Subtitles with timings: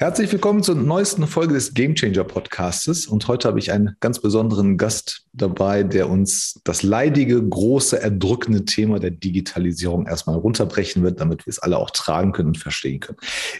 [0.00, 3.06] Herzlich willkommen zur neuesten Folge des Game Changer Podcastes.
[3.06, 8.64] Und heute habe ich einen ganz besonderen Gast dabei, der uns das leidige, große, erdrückende
[8.64, 13.00] Thema der Digitalisierung erstmal runterbrechen wird, damit wir es alle auch tragen können und verstehen
[13.00, 13.18] können.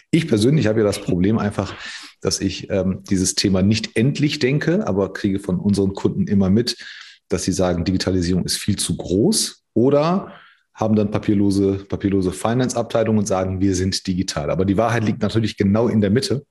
[0.09, 1.75] Ich persönlich habe ja das Problem einfach,
[2.21, 6.75] dass ich ähm, dieses Thema nicht endlich denke, aber kriege von unseren Kunden immer mit,
[7.29, 10.33] dass sie sagen, Digitalisierung ist viel zu groß oder
[10.73, 14.49] haben dann papierlose, papierlose Finance-Abteilungen und sagen, wir sind digital.
[14.49, 16.45] Aber die Wahrheit liegt natürlich genau in der Mitte.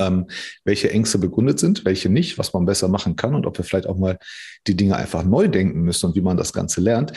[0.00, 0.26] Ähm,
[0.64, 3.86] welche Ängste begründet sind, welche nicht, was man besser machen kann und ob wir vielleicht
[3.86, 4.18] auch mal
[4.66, 7.12] die Dinge einfach neu denken müssen und wie man das Ganze lernt.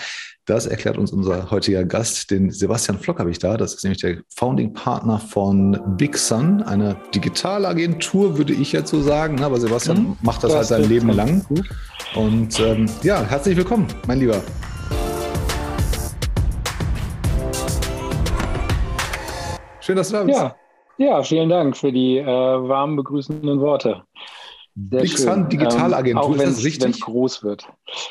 [0.46, 3.58] Das erklärt uns unser heutiger Gast, den Sebastian Flock habe ich da.
[3.58, 9.02] Das ist nämlich der Founding Partner von Big Sun, einer Digitalagentur, würde ich jetzt so
[9.02, 9.42] sagen.
[9.42, 11.46] Aber Sebastian mhm, macht das, das halt sein Leben lang.
[12.16, 14.42] Und ähm, ja, herzlich willkommen, mein Lieber.
[19.88, 20.38] Schön, dass du da bist.
[20.38, 20.56] Ja,
[20.98, 24.04] ja vielen Dank für die äh, warmen begrüßenden Worte.
[24.76, 27.70] Sehr Big Sun Digitalagentur, ähm, auch wenn es groß wird.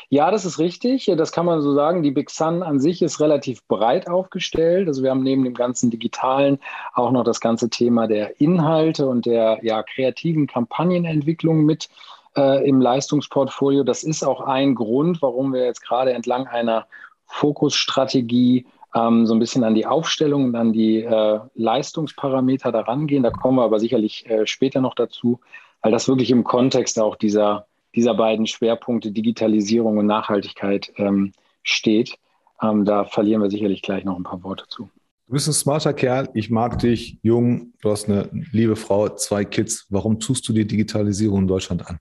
[0.09, 1.05] Ja, das ist richtig.
[1.05, 2.01] Das kann man so sagen.
[2.01, 4.87] Die Big Sun an sich ist relativ breit aufgestellt.
[4.87, 6.57] Also wir haben neben dem ganzen Digitalen
[6.95, 11.89] auch noch das ganze Thema der Inhalte und der ja, kreativen Kampagnenentwicklung mit
[12.35, 13.83] äh, im Leistungsportfolio.
[13.83, 16.87] Das ist auch ein Grund, warum wir jetzt gerade entlang einer
[17.27, 23.23] Fokusstrategie ähm, so ein bisschen an die Aufstellung und an die äh, Leistungsparameter da rangehen.
[23.23, 25.39] Da kommen wir aber sicherlich äh, später noch dazu,
[25.81, 32.17] weil das wirklich im Kontext auch dieser, dieser beiden Schwerpunkte Digitalisierung und Nachhaltigkeit ähm, steht.
[32.61, 34.89] Ähm, da verlieren wir sicherlich gleich noch ein paar Worte zu.
[35.27, 39.43] Du bist ein smarter Kerl, ich mag dich, jung, du hast eine liebe Frau, zwei
[39.43, 39.85] Kids.
[39.89, 41.99] Warum tust du die Digitalisierung in Deutschland an?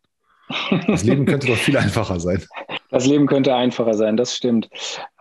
[0.87, 2.45] Das Leben könnte doch viel einfacher sein.
[2.91, 4.69] Das Leben könnte einfacher sein, das stimmt.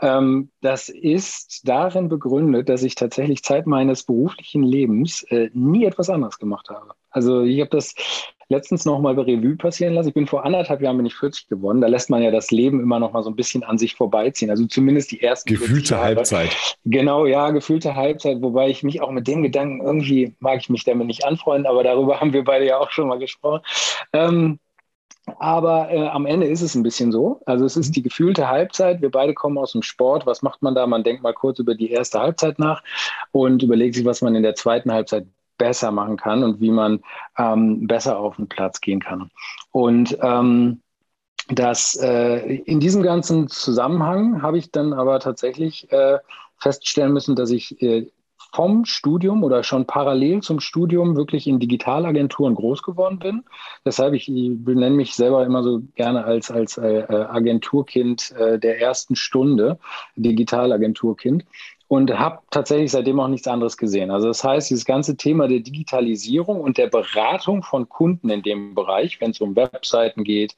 [0.02, 6.09] Ähm, das ist darin begründet, dass ich tatsächlich Zeit meines beruflichen Lebens äh, nie etwas
[6.09, 6.94] anderes gemacht habe.
[7.09, 7.95] Also ich habe das
[8.49, 10.09] letztens noch mal Revue passieren lassen.
[10.09, 11.81] Ich bin vor anderthalb Jahren bin ich 40 geworden.
[11.81, 14.51] Da lässt man ja das Leben immer noch mal so ein bisschen an sich vorbeiziehen.
[14.51, 16.56] Also zumindest die ersten gefühlte Halbzeit.
[16.85, 18.41] Genau, ja, gefühlte Halbzeit.
[18.41, 21.68] Wobei ich mich auch mit dem Gedanken irgendwie mag ich mich damit nicht anfreunden.
[21.68, 23.62] Aber darüber haben wir beide ja auch schon mal gesprochen.
[24.13, 24.59] Ähm,
[25.40, 27.41] aber äh, am Ende ist es ein bisschen so.
[27.46, 27.94] Also es ist mhm.
[27.94, 29.02] die gefühlte Halbzeit.
[29.02, 30.25] Wir beide kommen aus dem Sport.
[30.25, 30.86] Was macht man da?
[30.88, 32.84] Man denkt mal kurz über die erste Halbzeit nach
[33.31, 35.25] und überlegt sich, was man in der zweiten Halbzeit
[35.58, 37.02] besser machen kann und wie man
[37.38, 39.31] ähm, besser auf den Platz gehen kann.
[39.72, 40.81] Und ähm,
[41.50, 46.18] das, äh, in diesem ganzen Zusammenhang habe ich dann aber tatsächlich äh,
[46.57, 48.07] feststellen müssen, dass ich äh,
[48.55, 53.43] vom Studium oder schon parallel zum Studium wirklich in Digitalagenturen groß geworden bin.
[53.83, 58.57] Deshalb, ich, ich benenne mich selber immer so gerne als, als äh, äh, Agenturkind äh,
[58.57, 59.77] der ersten Stunde,
[60.15, 61.44] Digitalagenturkind
[61.89, 64.09] und habe tatsächlich seitdem auch nichts anderes gesehen.
[64.09, 68.73] Also das heißt, dieses ganze Thema der Digitalisierung und der Beratung von Kunden in dem
[68.73, 70.55] Bereich, wenn es um Webseiten geht,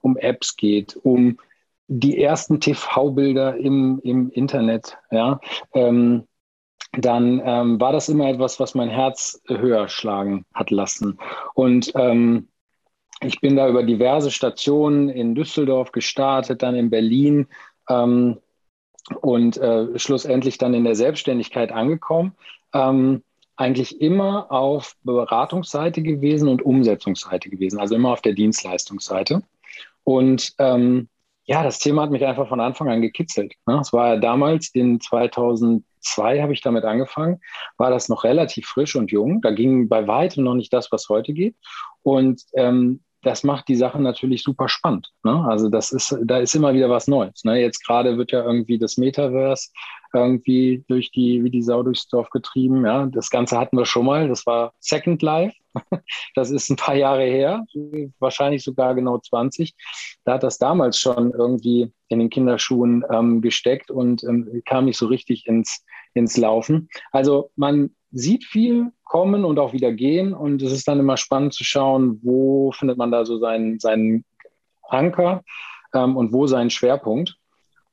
[0.00, 1.38] um Apps geht, um
[1.86, 5.38] die ersten TV-Bilder im, im Internet, ja,
[5.74, 6.24] ähm,
[6.96, 11.18] dann ähm, war das immer etwas, was mein Herz höher schlagen hat lassen.
[11.54, 12.48] Und ähm,
[13.22, 17.48] ich bin da über diverse Stationen in Düsseldorf gestartet, dann in Berlin
[17.88, 18.38] ähm,
[19.20, 22.32] und äh, schlussendlich dann in der Selbstständigkeit angekommen.
[22.72, 23.22] Ähm,
[23.56, 29.42] eigentlich immer auf Beratungsseite gewesen und Umsetzungsseite gewesen, also immer auf der Dienstleistungsseite.
[30.04, 31.08] Und ähm,
[31.46, 33.54] ja, das Thema hat mich einfach von Anfang an gekitzelt.
[33.66, 33.78] Ne?
[33.80, 37.40] Es war ja damals in 2000 2002 habe ich damit angefangen,
[37.76, 39.40] war das noch relativ frisch und jung.
[39.40, 41.56] Da ging bei weitem noch nicht das, was heute geht.
[42.02, 45.10] Und ähm, das macht die Sache natürlich super spannend.
[45.24, 45.44] Ne?
[45.48, 47.42] Also das ist, da ist immer wieder was Neues.
[47.44, 47.60] Ne?
[47.60, 49.70] Jetzt gerade wird ja irgendwie das Metaverse
[50.20, 52.84] irgendwie durch die, wie die Sau durchs Dorf getrieben.
[52.84, 53.06] Ja?
[53.06, 54.28] Das Ganze hatten wir schon mal.
[54.28, 55.54] Das war Second Life.
[56.34, 57.66] Das ist ein paar Jahre her,
[58.18, 59.74] wahrscheinlich sogar genau 20.
[60.24, 64.96] Da hat das damals schon irgendwie in den Kinderschuhen ähm, gesteckt und ähm, kam nicht
[64.96, 65.84] so richtig ins,
[66.14, 66.88] ins Laufen.
[67.12, 71.54] Also man sieht viel kommen und auch wieder gehen und es ist dann immer spannend
[71.54, 74.24] zu schauen, wo findet man da so seinen, seinen
[74.88, 75.42] Anker
[75.94, 77.36] ähm, und wo seinen Schwerpunkt.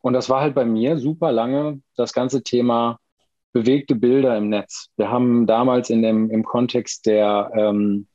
[0.04, 3.00] Und das war halt bei mir super lange das ganze Thema
[3.54, 4.90] bewegte Bilder im Netz.
[4.98, 8.08] Wir haben damals in dem, im Kontext der, ähm,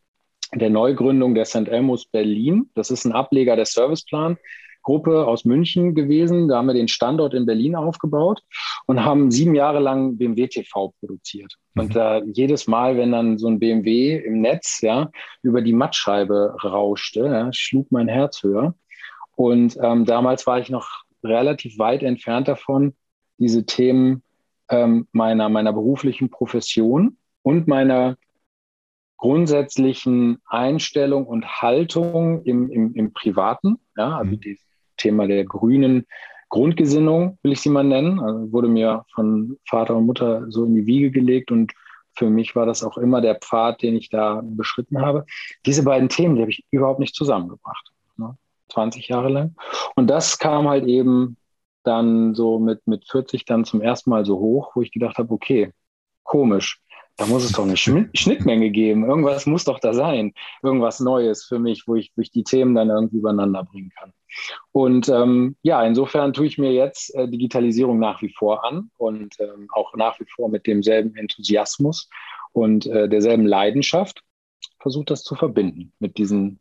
[0.54, 1.66] der Neugründung der St.
[1.66, 4.36] Elmo's Berlin, das ist ein Ableger der Serviceplan,
[4.82, 6.48] Gruppe aus München gewesen.
[6.48, 8.42] Da haben wir den Standort in Berlin aufgebaut
[8.86, 11.54] und haben sieben Jahre lang BMW TV produziert.
[11.74, 11.82] Mhm.
[11.82, 15.10] Und äh, jedes Mal, wenn dann so ein BMW im Netz ja,
[15.42, 18.74] über die Mattscheibe rauschte, ja, schlug mein Herz höher.
[19.36, 22.94] Und ähm, damals war ich noch relativ weit entfernt davon,
[23.38, 24.22] diese Themen
[24.68, 28.16] ähm, meiner, meiner beruflichen Profession und meiner
[29.16, 34.40] grundsätzlichen Einstellung und Haltung im, im, im Privaten, ja, also mhm.
[34.40, 34.58] das
[34.96, 36.06] Thema der grünen
[36.50, 40.74] Grundgesinnung, will ich sie mal nennen, also wurde mir von Vater und Mutter so in
[40.74, 41.72] die Wiege gelegt und
[42.14, 45.24] für mich war das auch immer der Pfad, den ich da beschritten habe.
[45.66, 47.92] Diese beiden Themen, die habe ich überhaupt nicht zusammengebracht.
[48.16, 48.36] Ne?
[48.68, 49.56] 20 Jahre lang.
[49.96, 51.36] Und das kam halt eben
[51.82, 55.32] dann so mit, mit 40 dann zum ersten Mal so hoch, wo ich gedacht habe,
[55.32, 55.72] okay,
[56.22, 56.80] komisch.
[57.16, 59.04] Da muss es doch eine Schnittmenge geben.
[59.04, 60.34] Irgendwas muss doch da sein.
[60.62, 64.12] Irgendwas Neues für mich, wo ich, wo ich die Themen dann irgendwie übereinander bringen kann.
[64.70, 69.34] Und ähm, ja, insofern tue ich mir jetzt äh, Digitalisierung nach wie vor an und
[69.40, 72.08] ähm, auch nach wie vor mit demselben Enthusiasmus
[72.52, 74.22] und äh, derselben Leidenschaft
[74.78, 76.60] versuche das zu verbinden mit diesen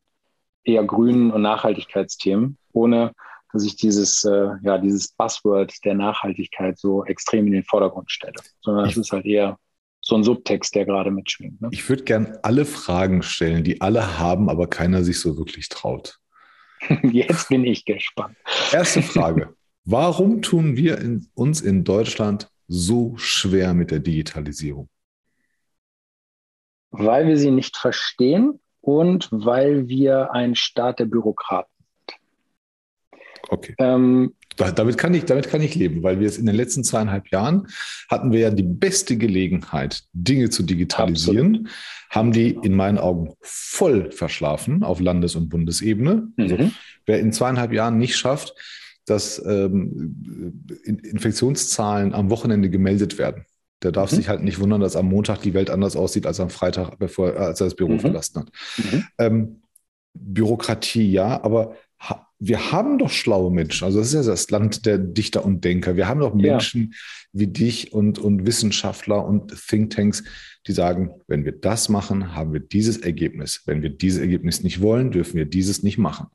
[0.68, 3.14] eher grünen und Nachhaltigkeitsthemen, ohne
[3.54, 8.36] dass ich dieses, äh, ja, dieses Buzzword der Nachhaltigkeit so extrem in den Vordergrund stelle,
[8.62, 9.58] sondern es ist halt eher
[10.02, 11.62] so ein Subtext, der gerade mitschwingt.
[11.62, 11.70] Ne?
[11.72, 16.20] Ich würde gern alle Fragen stellen, die alle haben, aber keiner sich so wirklich traut.
[17.04, 18.38] Jetzt bin ich gespannt.
[18.72, 19.56] Erste Frage.
[19.86, 24.90] Warum tun wir in, uns in Deutschland so schwer mit der Digitalisierung?
[26.92, 31.70] Weil wir sie nicht verstehen und weil wir ein Staat der Bürokraten
[32.08, 32.20] sind.
[33.50, 33.76] Okay.
[33.80, 37.28] Ähm, damit kann, ich, damit kann ich leben, weil wir es in den letzten zweieinhalb
[37.28, 37.68] Jahren
[38.10, 41.72] hatten wir ja die beste Gelegenheit, Dinge zu digitalisieren, Absolut.
[42.12, 46.30] haben die in meinen Augen voll verschlafen auf Landes- und Bundesebene.
[46.38, 46.62] Also mhm.
[46.62, 46.76] Also,
[47.06, 48.56] wer in zweieinhalb Jahren nicht schafft,
[49.06, 53.46] dass ähm, Infektionszahlen am Wochenende gemeldet werden,
[53.88, 54.18] der darf mhm.
[54.18, 57.38] sich halt nicht wundern, dass am Montag die Welt anders aussieht als am Freitag, bevor
[57.38, 58.00] als er das Büro mhm.
[58.02, 58.52] verlassen hat.
[58.78, 59.04] Mhm.
[59.18, 59.62] Ähm,
[60.14, 61.76] Bürokratie ja, aber
[62.40, 63.86] wir haben doch schlaue Menschen.
[63.86, 65.96] Also das ist ja das Land der Dichter und Denker.
[65.96, 66.98] Wir haben doch Menschen ja.
[67.32, 70.24] wie dich und, und Wissenschaftler und Thinktanks,
[70.68, 73.64] die sagen, wenn wir das machen, haben wir dieses Ergebnis.
[73.66, 76.28] Wenn wir dieses Ergebnis nicht wollen, dürfen wir dieses nicht machen.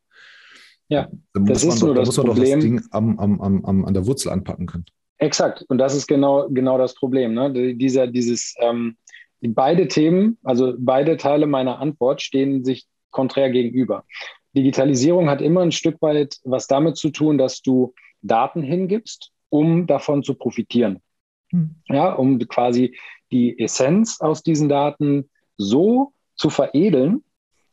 [0.88, 2.46] Ja, dann das ist nur doch, das muss man Problem.
[2.46, 4.86] doch das Ding am, am, am, an der Wurzel anpacken können.
[5.22, 5.64] Exakt.
[5.68, 7.32] Und das ist genau, genau das Problem.
[7.32, 7.74] Ne?
[7.76, 8.96] Dieser, dieses, ähm,
[9.40, 14.04] beide Themen, also beide Teile meiner Antwort stehen sich konträr gegenüber.
[14.56, 19.86] Digitalisierung hat immer ein Stück weit was damit zu tun, dass du Daten hingibst, um
[19.86, 21.00] davon zu profitieren.
[21.50, 21.76] Hm.
[21.88, 22.98] Ja, um quasi
[23.30, 27.22] die Essenz aus diesen Daten so zu veredeln,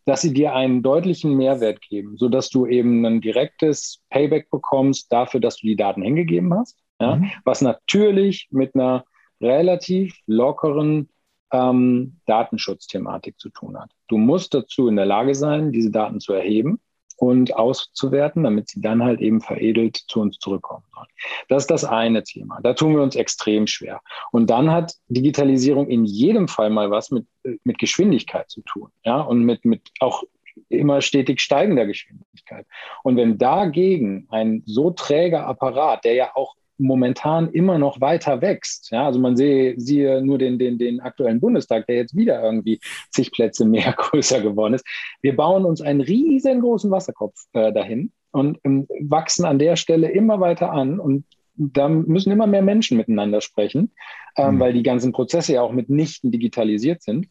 [0.06, 5.40] dass sie dir einen deutlichen Mehrwert geben, sodass du eben ein direktes Payback bekommst dafür,
[5.40, 6.78] dass du die Daten hingegeben hast.
[7.00, 7.32] Ja, mhm.
[7.46, 9.06] Was natürlich mit einer
[9.42, 11.10] relativ lockeren
[11.52, 13.92] ähm, Datenschutzthematik zu tun hat.
[14.08, 16.80] Du musst dazu in der Lage sein, diese Daten zu erheben
[17.20, 21.08] und auszuwerten, damit sie dann halt eben veredelt zu uns zurückkommen sollen.
[21.50, 22.60] Das ist das eine Thema.
[22.62, 24.02] Da tun wir uns extrem schwer.
[24.32, 27.26] Und dann hat Digitalisierung in jedem Fall mal was mit,
[27.64, 28.90] mit Geschwindigkeit zu tun.
[29.04, 30.24] Ja, und mit, mit auch
[30.70, 32.66] immer stetig steigender Geschwindigkeit.
[33.04, 38.90] Und wenn dagegen ein so träger Apparat, der ja auch momentan immer noch weiter wächst.
[38.92, 42.80] Ja, also man sehe, siehe nur den, den, den aktuellen Bundestag, der jetzt wieder irgendwie
[43.12, 44.86] zig Plätze mehr größer geworden ist.
[45.22, 50.40] Wir bauen uns einen riesengroßen Wasserkopf äh, dahin und ähm, wachsen an der Stelle immer
[50.40, 51.26] weiter an und
[51.60, 53.92] da müssen immer mehr Menschen miteinander sprechen,
[54.38, 54.60] ähm, mhm.
[54.60, 57.28] weil die ganzen Prozesse ja auch mitnichten digitalisiert sind.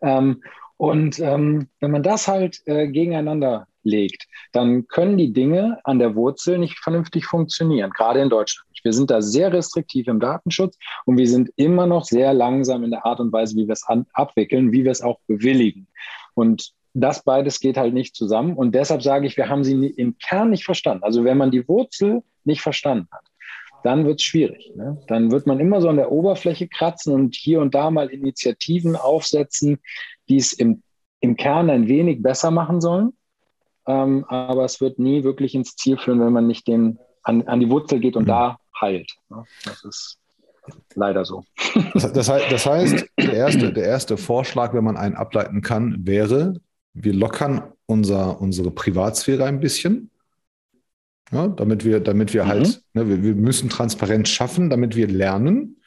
[0.00, 0.42] Ähm,
[0.76, 6.14] und ähm, wenn man das halt äh, gegeneinander legt, dann können die Dinge an der
[6.16, 8.68] Wurzel nicht vernünftig funktionieren, gerade in Deutschland.
[8.82, 12.90] Wir sind da sehr restriktiv im Datenschutz und wir sind immer noch sehr langsam in
[12.90, 15.86] der Art und Weise, wie wir es abwickeln, wie wir es auch bewilligen.
[16.34, 18.54] Und das beides geht halt nicht zusammen.
[18.54, 21.02] Und deshalb sage ich, wir haben sie im Kern nicht verstanden.
[21.02, 23.24] Also wenn man die Wurzel nicht verstanden hat,
[23.84, 24.72] dann wird es schwierig.
[24.74, 24.98] Ne?
[25.08, 28.96] Dann wird man immer so an der Oberfläche kratzen und hier und da mal Initiativen
[28.96, 29.78] aufsetzen,
[30.28, 30.82] die es im,
[31.20, 33.12] im Kern ein wenig besser machen sollen.
[33.86, 37.60] Ähm, aber es wird nie wirklich ins Ziel führen, wenn man nicht den, an, an
[37.60, 38.28] die Wurzel geht und mhm.
[38.28, 39.12] da heilt.
[39.28, 39.44] Ne?
[39.66, 40.18] Das ist
[40.94, 41.44] leider so.
[41.92, 46.06] Das, das, heißt, das heißt der, erste, der erste Vorschlag, wenn man einen ableiten kann,
[46.06, 46.54] wäre,
[46.94, 50.10] wir lockern unser, unsere Privatsphäre ein bisschen.
[51.32, 52.64] Ja, damit wir, damit wir halt, mhm.
[52.66, 55.80] halt, ne, wir, wir müssen Transparenz schaffen, damit wir lernen,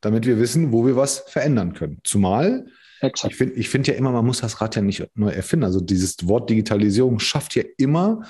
[0.00, 2.00] damit wir wissen, wo wir was verändern können.
[2.04, 2.66] Zumal
[3.00, 3.32] Exakt.
[3.32, 5.64] Ich finde ich find ja immer, man muss das Rad ja nicht neu erfinden.
[5.64, 8.22] Also dieses Wort Digitalisierung schafft ja immer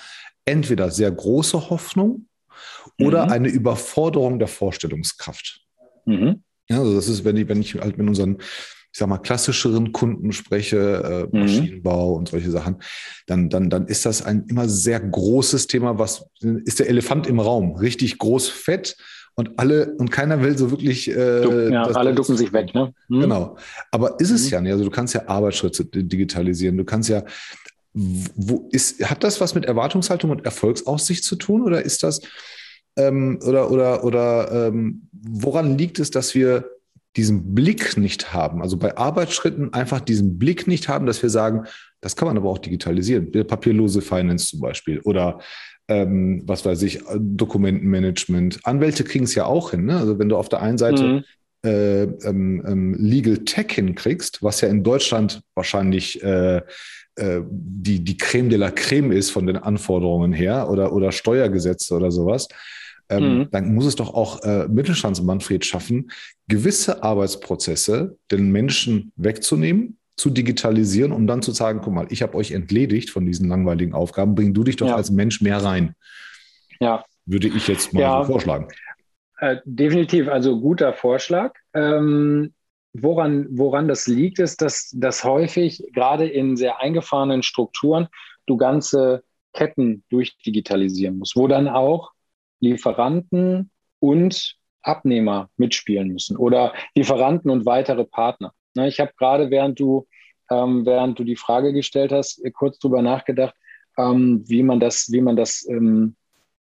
[0.44, 2.26] entweder sehr große Hoffnung
[2.98, 3.32] oder mhm.
[3.32, 5.60] eine Überforderung der Vorstellungskraft.
[6.04, 6.42] Mhm.
[6.68, 8.38] Ja, also das ist, wenn ich, wenn ich halt mit unseren,
[8.92, 11.42] ich sag mal, klassischeren Kunden spreche, äh, mhm.
[11.42, 12.76] Maschinenbau und solche Sachen,
[13.26, 17.40] dann, dann, dann ist das ein immer sehr großes Thema, was ist der Elefant im
[17.40, 18.96] Raum, richtig groß, fett
[19.38, 21.08] und alle und keiner will so wirklich.
[21.08, 22.92] Äh, ja, alle ducken sich weg, ne?
[23.08, 23.20] Hm.
[23.20, 23.56] Genau.
[23.92, 24.50] Aber ist es mhm.
[24.50, 24.72] ja nicht.
[24.72, 26.76] Also du kannst ja Arbeitsschritte digitalisieren.
[26.76, 27.22] Du kannst ja.
[27.94, 32.20] Wo ist, hat das was mit Erwartungshaltung und Erfolgsaussicht zu tun oder ist das
[32.96, 36.68] ähm, oder oder oder ähm, woran liegt es, dass wir
[37.18, 41.64] diesen Blick nicht haben, also bei Arbeitsschritten einfach diesen Blick nicht haben, dass wir sagen,
[42.00, 45.40] das kann man aber auch digitalisieren, papierlose Finance zum Beispiel oder
[45.88, 48.60] ähm, was weiß ich, Dokumentenmanagement.
[48.64, 49.86] Anwälte kriegen es ja auch hin.
[49.86, 49.96] Ne?
[49.96, 51.24] Also wenn du auf der einen Seite mhm.
[51.64, 56.58] äh, ähm, ähm, Legal Tech hinkriegst, was ja in Deutschland wahrscheinlich äh,
[57.16, 61.94] äh, die, die Creme de la Creme ist von den Anforderungen her oder, oder Steuergesetze
[61.94, 62.48] oder sowas,
[63.08, 63.50] ähm, mhm.
[63.50, 66.10] dann muss es doch auch äh, Mittelstandsmanfred schaffen,
[66.48, 72.34] gewisse Arbeitsprozesse den Menschen wegzunehmen zu digitalisieren, um dann zu sagen, guck mal, ich habe
[72.34, 74.96] euch entledigt von diesen langweiligen Aufgaben, bring du dich doch ja.
[74.96, 75.94] als Mensch mehr rein.
[76.80, 77.04] Ja.
[77.24, 78.24] Würde ich jetzt mal ja.
[78.24, 78.68] so vorschlagen.
[79.38, 81.54] Äh, definitiv, also guter Vorschlag.
[81.72, 82.52] Ähm,
[82.92, 88.08] woran, woran das liegt, ist, dass, dass häufig gerade in sehr eingefahrenen Strukturen
[88.46, 89.22] du ganze
[89.52, 92.10] Ketten durchdigitalisieren musst, wo dann auch
[92.60, 98.52] Lieferanten und Abnehmer mitspielen müssen oder Lieferanten und weitere Partner.
[98.74, 100.06] Ne, ich habe gerade, während du,
[100.50, 103.54] ähm, während du die Frage gestellt hast, kurz drüber nachgedacht,
[103.98, 106.14] ähm, wie man das, wie man das ähm,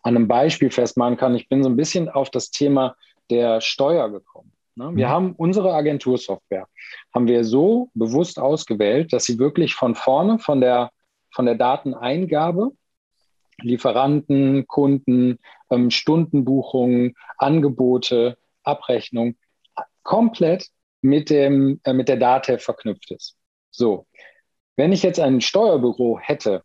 [0.03, 1.35] an einem Beispiel festmachen kann.
[1.35, 2.95] Ich bin so ein bisschen auf das Thema
[3.31, 4.53] der Steuer gekommen.
[4.77, 4.91] Ne?
[4.95, 5.11] Wir mhm.
[5.11, 6.69] haben unsere Agentursoftware,
[7.15, 10.91] haben wir so bewusst ausgewählt, dass sie wirklich von vorne, von der,
[11.31, 12.73] von der Dateneingabe,
[13.61, 15.39] Lieferanten, Kunden,
[15.71, 19.37] ähm, Stundenbuchungen, Angebote, Abrechnung,
[20.03, 20.69] komplett
[21.03, 23.37] mit, dem, äh, mit der DATEV verknüpft ist.
[23.71, 24.07] So,
[24.77, 26.63] wenn ich jetzt ein Steuerbüro hätte,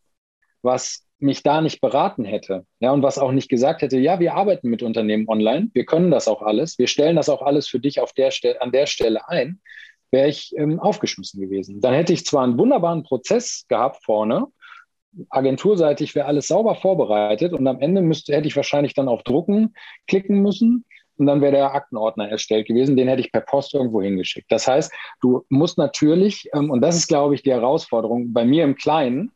[0.62, 4.36] was mich da nicht beraten hätte, ja, und was auch nicht gesagt hätte, ja, wir
[4.36, 7.80] arbeiten mit Unternehmen online, wir können das auch alles, wir stellen das auch alles für
[7.80, 9.62] dich auf der Stelle, an der Stelle ein,
[10.12, 11.82] wäre ich ähm, aufgeschmissen gewesen.
[11.82, 14.48] Dann hätte ich zwar einen wunderbaren Prozess gehabt vorne,
[15.30, 19.74] agenturseitig wäre alles sauber vorbereitet und am Ende müsste, hätte ich wahrscheinlich dann auf Drucken
[20.08, 20.86] klicken müssen
[21.18, 22.96] und dann wäre der Aktenordner erstellt gewesen.
[22.96, 24.52] Den hätte ich per Post irgendwo hingeschickt.
[24.52, 28.64] Das heißt, du musst natürlich, ähm, und das ist, glaube ich, die Herausforderung, bei mir
[28.64, 29.32] im Kleinen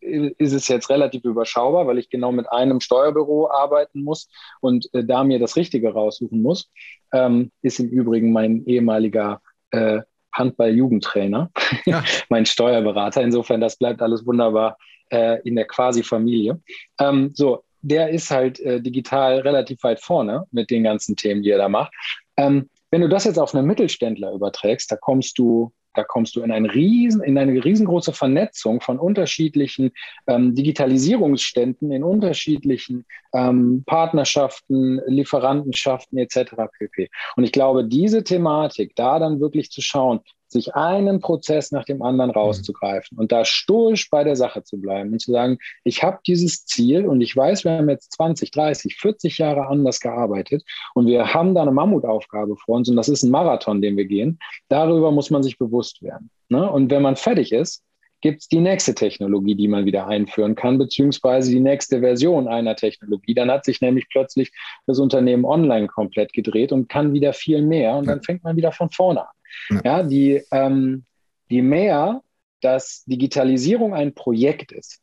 [0.00, 4.28] ist es jetzt relativ überschaubar, weil ich genau mit einem Steuerbüro arbeiten muss
[4.60, 6.70] und äh, da mir das Richtige raussuchen muss,
[7.12, 9.42] ähm, ist im Übrigen mein ehemaliger
[9.72, 10.00] äh,
[10.32, 11.50] Handball-Jugendtrainer,
[11.84, 12.02] ja.
[12.30, 13.22] mein Steuerberater.
[13.22, 14.78] Insofern, das bleibt alles wunderbar
[15.10, 16.60] äh, in der quasi Familie.
[16.98, 21.50] Ähm, so, der ist halt äh, digital relativ weit vorne mit den ganzen Themen, die
[21.50, 21.92] er da macht.
[22.36, 26.42] Ähm, wenn du das jetzt auf einen Mittelständler überträgst, da kommst du da kommst du
[26.42, 29.92] in, einen riesen, in eine riesengroße Vernetzung von unterschiedlichen
[30.26, 36.54] ähm, Digitalisierungsständen, in unterschiedlichen ähm, Partnerschaften, Lieferantenschaften etc.
[36.78, 37.08] pp.
[37.36, 40.20] Und ich glaube, diese Thematik, da dann wirklich zu schauen,
[40.56, 42.36] sich einen Prozess nach dem anderen mhm.
[42.36, 46.66] rauszugreifen und da stoisch bei der Sache zu bleiben und zu sagen, ich habe dieses
[46.66, 51.32] Ziel und ich weiß, wir haben jetzt 20, 30, 40 Jahre anders gearbeitet und wir
[51.32, 54.38] haben da eine Mammutaufgabe vor uns und das ist ein Marathon, den wir gehen.
[54.68, 56.30] Darüber muss man sich bewusst werden.
[56.48, 56.70] Ne?
[56.70, 57.82] Und wenn man fertig ist,
[58.20, 62.74] gibt es die nächste Technologie, die man wieder einführen kann, beziehungsweise die nächste Version einer
[62.74, 63.34] Technologie.
[63.34, 64.52] Dann hat sich nämlich plötzlich
[64.86, 68.72] das Unternehmen online komplett gedreht und kann wieder viel mehr und dann fängt man wieder
[68.72, 69.35] von vorne an.
[69.70, 71.04] Ja, ja die, ähm,
[71.50, 72.22] die mehr,
[72.60, 75.00] dass Digitalisierung ein Projekt ist,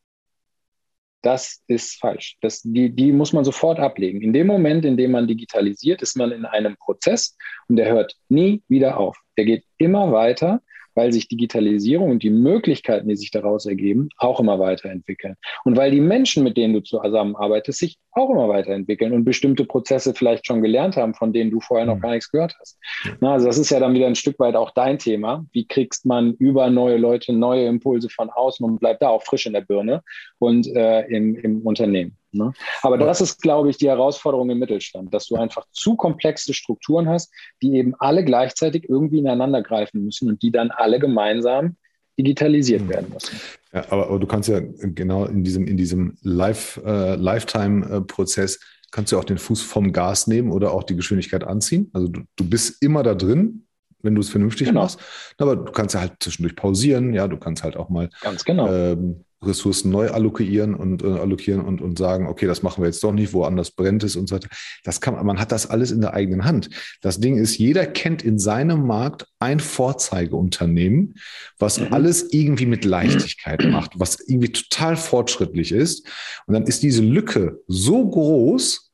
[1.21, 2.37] das ist falsch.
[2.41, 4.21] Das, die, die muss man sofort ablegen.
[4.21, 7.37] In dem Moment, in dem man digitalisiert, ist man in einem Prozess
[7.69, 9.17] und der hört nie wieder auf.
[9.37, 10.61] Der geht immer weiter
[10.95, 15.35] weil sich Digitalisierung und die Möglichkeiten, die sich daraus ergeben, auch immer weiterentwickeln.
[15.63, 20.13] Und weil die Menschen, mit denen du zusammenarbeitest, sich auch immer weiterentwickeln und bestimmte Prozesse
[20.13, 22.01] vielleicht schon gelernt haben, von denen du vorher noch mhm.
[22.01, 22.77] gar nichts gehört hast.
[23.21, 25.45] Na, also das ist ja dann wieder ein Stück weit auch dein Thema.
[25.51, 29.45] Wie kriegst man über neue Leute neue Impulse von außen und bleibt da auch frisch
[29.45, 30.03] in der Birne
[30.39, 32.17] und äh, im, im Unternehmen?
[32.33, 32.53] Ne?
[32.81, 37.07] Aber das ist, glaube ich, die Herausforderung im Mittelstand, dass du einfach zu komplexe Strukturen
[37.07, 41.75] hast, die eben alle gleichzeitig irgendwie ineinander greifen müssen und die dann alle gemeinsam
[42.17, 42.89] digitalisiert mhm.
[42.89, 43.39] werden müssen.
[43.73, 48.59] Ja, aber, aber, du kannst ja genau in diesem, in diesem Life, äh, Lifetime-Prozess
[48.91, 51.89] kannst du auch den Fuß vom Gas nehmen oder auch die Geschwindigkeit anziehen.
[51.93, 53.65] Also du, du bist immer da drin,
[54.03, 54.81] wenn du es vernünftig genau.
[54.81, 54.99] machst.
[55.39, 58.71] Aber du kannst ja halt zwischendurch pausieren, ja, du kannst halt auch mal Ganz genau.
[58.71, 63.03] ähm, Ressourcen neu allokieren und äh, allokieren und, und sagen, okay, das machen wir jetzt
[63.03, 64.49] doch nicht, woanders brennt es und so weiter.
[64.83, 66.69] Das kann, man hat das alles in der eigenen Hand.
[67.01, 71.15] Das Ding ist, jeder kennt in seinem Markt ein Vorzeigeunternehmen,
[71.57, 71.87] was mhm.
[71.91, 76.07] alles irgendwie mit Leichtigkeit macht, was irgendwie total fortschrittlich ist.
[76.47, 78.91] Und dann ist diese Lücke so groß,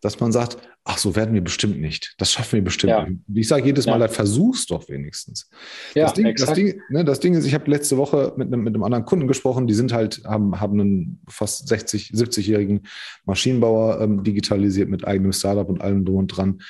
[0.00, 2.14] dass man sagt, ach, so werden wir bestimmt nicht.
[2.18, 3.06] Das schaffen wir bestimmt ja.
[3.06, 3.20] nicht.
[3.34, 4.08] Ich sage jedes Mal, ja.
[4.08, 5.48] versuch's doch wenigstens.
[5.94, 8.62] Ja, das, Ding, das, Ding, ne, das Ding ist, ich habe letzte Woche mit einem,
[8.62, 12.82] mit einem anderen Kunden gesprochen, die sind halt, haben, haben einen fast 60, 70-jährigen
[13.24, 16.62] Maschinenbauer ähm, digitalisiert mit eigenem Startup und allem drum und dran.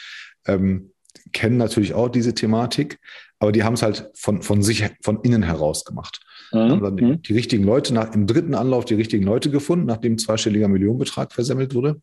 [0.47, 0.91] Ähm,
[1.33, 2.99] kennen natürlich auch diese Thematik,
[3.39, 6.21] aber die haben es halt von, von sich, von innen heraus gemacht.
[6.53, 6.59] Mhm.
[6.59, 7.23] Haben dann die, mhm.
[7.23, 11.75] die, richtigen Leute nach, im dritten Anlauf die richtigen Leute gefunden, nachdem zweistelliger Millionenbetrag versemmelt
[11.75, 12.01] wurde.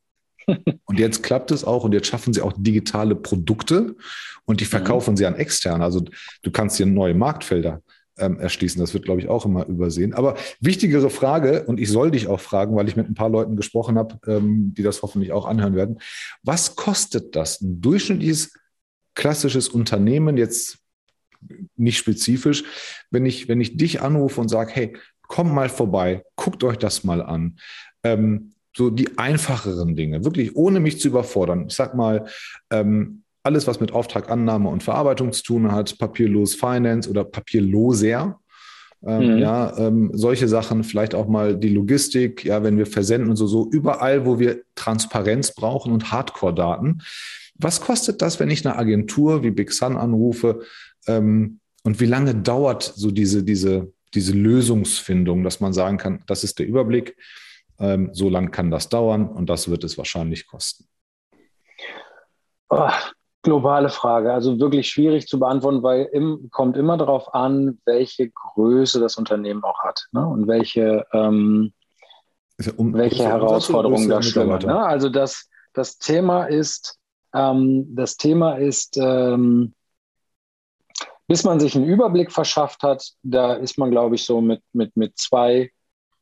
[0.86, 3.96] Und jetzt klappt es auch und jetzt schaffen sie auch digitale Produkte
[4.46, 4.70] und die mhm.
[4.70, 5.18] verkaufen mhm.
[5.18, 5.84] sie an externe.
[5.84, 6.04] Also
[6.42, 7.82] du kannst hier neue Marktfelder
[8.18, 8.80] ähm, erschließen.
[8.80, 10.14] Das wird, glaube ich, auch immer übersehen.
[10.14, 13.56] Aber wichtigere Frage, und ich soll dich auch fragen, weil ich mit ein paar Leuten
[13.56, 16.00] gesprochen habe, ähm, die das hoffentlich auch anhören werden.
[16.44, 18.54] Was kostet das, ein durchschnittliches
[19.16, 20.80] klassisches Unternehmen, jetzt
[21.76, 22.64] nicht spezifisch,
[23.12, 27.04] wenn ich, wenn ich dich anrufe und sage, hey, komm mal vorbei, guckt euch das
[27.04, 27.58] mal an.
[28.04, 31.66] Ähm, so die einfacheren Dinge, wirklich ohne mich zu überfordern.
[31.68, 32.26] Ich sag mal,
[32.72, 38.40] ähm, alles, was mit Auftragannahme und Verarbeitung zu tun hat, papierlos Finance oder papierloser.
[39.06, 39.38] Ähm, mhm.
[39.40, 43.48] Ja, ähm, solche Sachen, vielleicht auch mal die Logistik, ja, wenn wir versenden und so,
[43.48, 47.02] so überall, wo wir Transparenz brauchen und Hardcore-Daten.
[47.56, 50.64] Was kostet das, wenn ich eine Agentur wie Big Sun anrufe?
[51.08, 56.44] Ähm, und wie lange dauert so diese, diese, diese Lösungsfindung, dass man sagen kann, das
[56.44, 57.16] ist der Überblick,
[57.80, 60.86] ähm, so lang kann das dauern und das wird es wahrscheinlich kosten?
[62.70, 62.90] Oh,
[63.42, 69.00] globale Frage, also wirklich schwierig zu beantworten, weil im, kommt immer darauf an, welche Größe
[69.00, 70.28] das Unternehmen auch hat ne?
[70.28, 71.74] und welche, ähm,
[72.60, 74.62] ja um, welche Herausforderungen da schlummern.
[74.62, 74.86] Ne?
[74.86, 77.00] Also das, das Thema ist,
[77.34, 79.74] ähm, das Thema ist, ähm,
[81.28, 84.98] bis man sich einen Überblick verschafft hat, da ist man, glaube ich, so mit, mit,
[84.98, 85.72] mit zwei,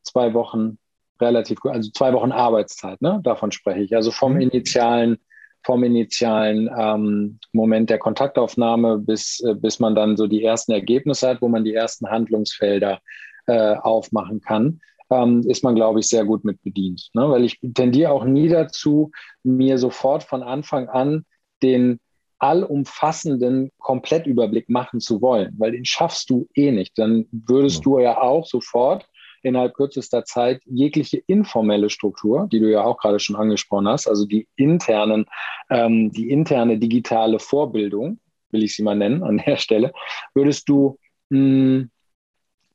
[0.04, 0.78] zwei Wochen
[1.22, 3.20] relativ gut, also zwei Wochen Arbeitszeit, ne?
[3.24, 3.96] davon spreche ich.
[3.96, 4.42] Also vom mhm.
[4.42, 5.18] initialen,
[5.64, 11.30] vom initialen ähm, Moment der Kontaktaufnahme bis, äh, bis man dann so die ersten Ergebnisse
[11.30, 13.00] hat, wo man die ersten Handlungsfelder
[13.48, 17.10] äh, aufmachen kann, ähm, ist man, glaube ich, sehr gut mit bedient.
[17.14, 17.30] Ne?
[17.30, 19.12] Weil ich tendiere auch nie dazu,
[19.44, 21.26] mir sofort von Anfang an
[21.64, 22.00] den
[22.40, 26.98] allumfassenden Komplettüberblick machen zu wollen, weil den schaffst du eh nicht.
[26.98, 29.08] Dann würdest du ja auch sofort
[29.48, 34.26] innerhalb kürzester Zeit jegliche informelle Struktur, die du ja auch gerade schon angesprochen hast, also
[34.26, 35.26] die internen,
[35.70, 38.20] ähm, die interne digitale Vorbildung,
[38.52, 39.92] will ich sie mal nennen an der Stelle,
[40.34, 40.98] würdest du
[41.30, 41.92] mh, hm,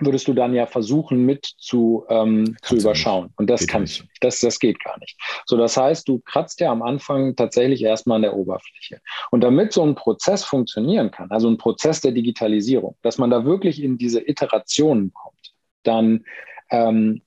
[0.05, 3.31] würdest du dann ja versuchen mit zu, ähm, zu überschauen.
[3.37, 4.17] Und das kannst du nicht.
[4.21, 5.19] Das, das geht gar nicht.
[5.47, 9.01] So, das heißt, du kratzt ja am Anfang tatsächlich erstmal an der Oberfläche.
[9.31, 13.45] Und damit so ein Prozess funktionieren kann, also ein Prozess der Digitalisierung, dass man da
[13.45, 16.25] wirklich in diese Iterationen kommt, dann
[16.73, 17.23] ähm,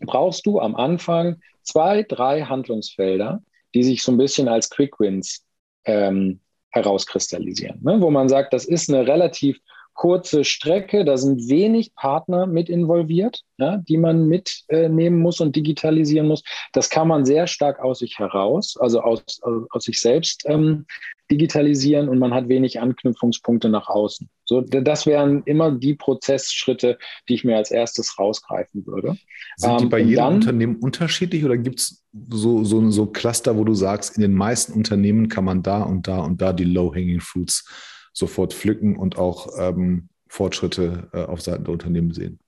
[0.00, 3.42] brauchst du am Anfang zwei, drei Handlungsfelder,
[3.74, 5.44] die sich so ein bisschen als Quick Wins
[5.84, 8.00] ähm, herauskristallisieren, ne?
[8.00, 9.58] wo man sagt, das ist eine relativ
[9.94, 15.54] kurze Strecke, da sind wenig Partner mit involviert, ja, die man mitnehmen äh, muss und
[15.54, 16.42] digitalisieren muss.
[16.72, 20.86] Das kann man sehr stark aus sich heraus, also aus, aus, aus sich selbst ähm,
[21.32, 24.28] digitalisieren und man hat wenig Anknüpfungspunkte nach außen.
[24.44, 29.16] So, das wären immer die Prozessschritte, die ich mir als erstes rausgreifen würde.
[29.56, 33.56] Sind die ähm, bei jedem dann, Unternehmen unterschiedlich oder gibt es so, so, so Cluster,
[33.56, 36.64] wo du sagst, in den meisten Unternehmen kann man da und da und da die
[36.64, 37.66] Low-Hanging Fruits
[38.12, 42.38] sofort pflücken und auch ähm, Fortschritte äh, auf Seiten der Unternehmen sehen?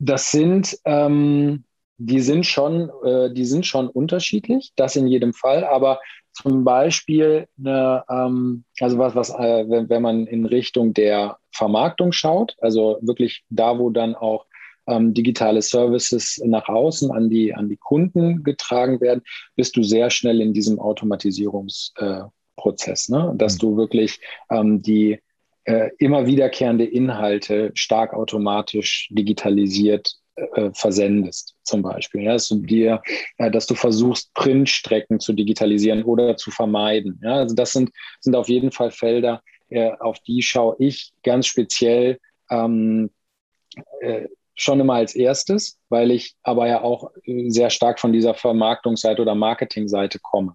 [0.00, 1.64] Das sind, ähm,
[1.98, 6.00] die sind schon, äh, die sind schon unterschiedlich, das in jedem Fall, aber
[6.32, 12.12] zum Beispiel eine, ähm, also was, was äh, wenn, wenn man in Richtung der Vermarktung
[12.12, 14.46] schaut, also wirklich da, wo dann auch
[14.86, 19.22] ähm, digitale Services nach außen an die, an die Kunden getragen werden,
[19.56, 22.22] bist du sehr schnell in diesem Automatisierungs, äh,
[23.08, 23.32] ne?
[23.36, 23.58] dass mhm.
[23.58, 25.20] du wirklich ähm, die
[25.64, 32.22] äh, immer wiederkehrende Inhalte stark automatisch digitalisiert äh, versendest, zum Beispiel.
[32.22, 32.32] Ja?
[32.32, 33.02] Dass, du dir,
[33.38, 37.20] äh, dass du versuchst, Printstrecken zu digitalisieren oder zu vermeiden.
[37.22, 37.36] Ja?
[37.36, 37.90] Also das sind,
[38.20, 42.18] sind auf jeden Fall Felder, äh, auf die schaue ich ganz speziell
[42.50, 43.10] ähm,
[44.00, 48.34] äh, schon immer als erstes, weil ich aber ja auch äh, sehr stark von dieser
[48.34, 50.54] Vermarktungsseite oder Marketingseite komme.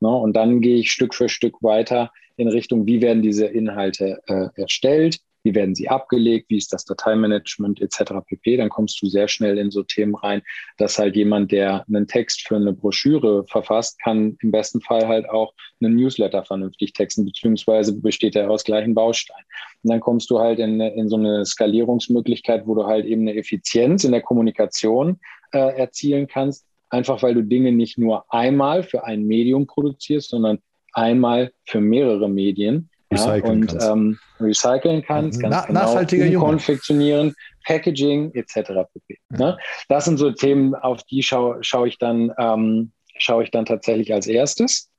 [0.00, 0.08] Ne?
[0.08, 4.48] Und dann gehe ich Stück für Stück weiter in Richtung, wie werden diese Inhalte äh,
[4.60, 8.14] erstellt, wie werden sie abgelegt, wie ist das Dateimanagement etc.
[8.26, 8.56] pp.
[8.56, 10.42] Dann kommst du sehr schnell in so Themen rein,
[10.76, 15.30] dass halt jemand, der einen Text für eine Broschüre verfasst, kann im besten Fall halt
[15.30, 19.44] auch einen Newsletter vernünftig texten, beziehungsweise besteht er aus gleichen Bausteinen.
[19.84, 23.36] Und dann kommst du halt in, in so eine Skalierungsmöglichkeit, wo du halt eben eine
[23.36, 25.20] Effizienz in der Kommunikation
[25.52, 30.58] äh, erzielen kannst, einfach weil du Dinge nicht nur einmal für ein Medium produzierst, sondern
[30.92, 33.88] einmal für mehrere Medien recyceln ja, und kannst.
[33.88, 38.70] Ähm, recyceln kannst, ganz Na, genau nachhaltiger konfektionieren, Packaging etc.
[38.70, 38.86] Ja.
[39.30, 39.58] Ne?
[39.88, 44.12] Das sind so Themen, auf die schaue schau ich dann ähm, schaue ich dann tatsächlich
[44.12, 44.90] als erstes.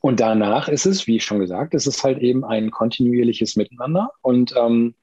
[0.00, 4.10] Und danach ist es, wie ich schon gesagt, es ist halt eben ein kontinuierliches Miteinander
[4.20, 4.94] und ähm,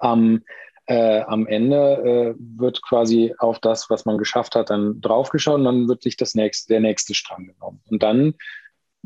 [0.00, 0.42] am,
[0.86, 5.64] äh, am Ende äh, wird quasi auf das, was man geschafft hat, dann draufgeschaut und
[5.64, 7.80] dann wird sich das nächste, der nächste Strang genommen.
[7.88, 8.34] Und dann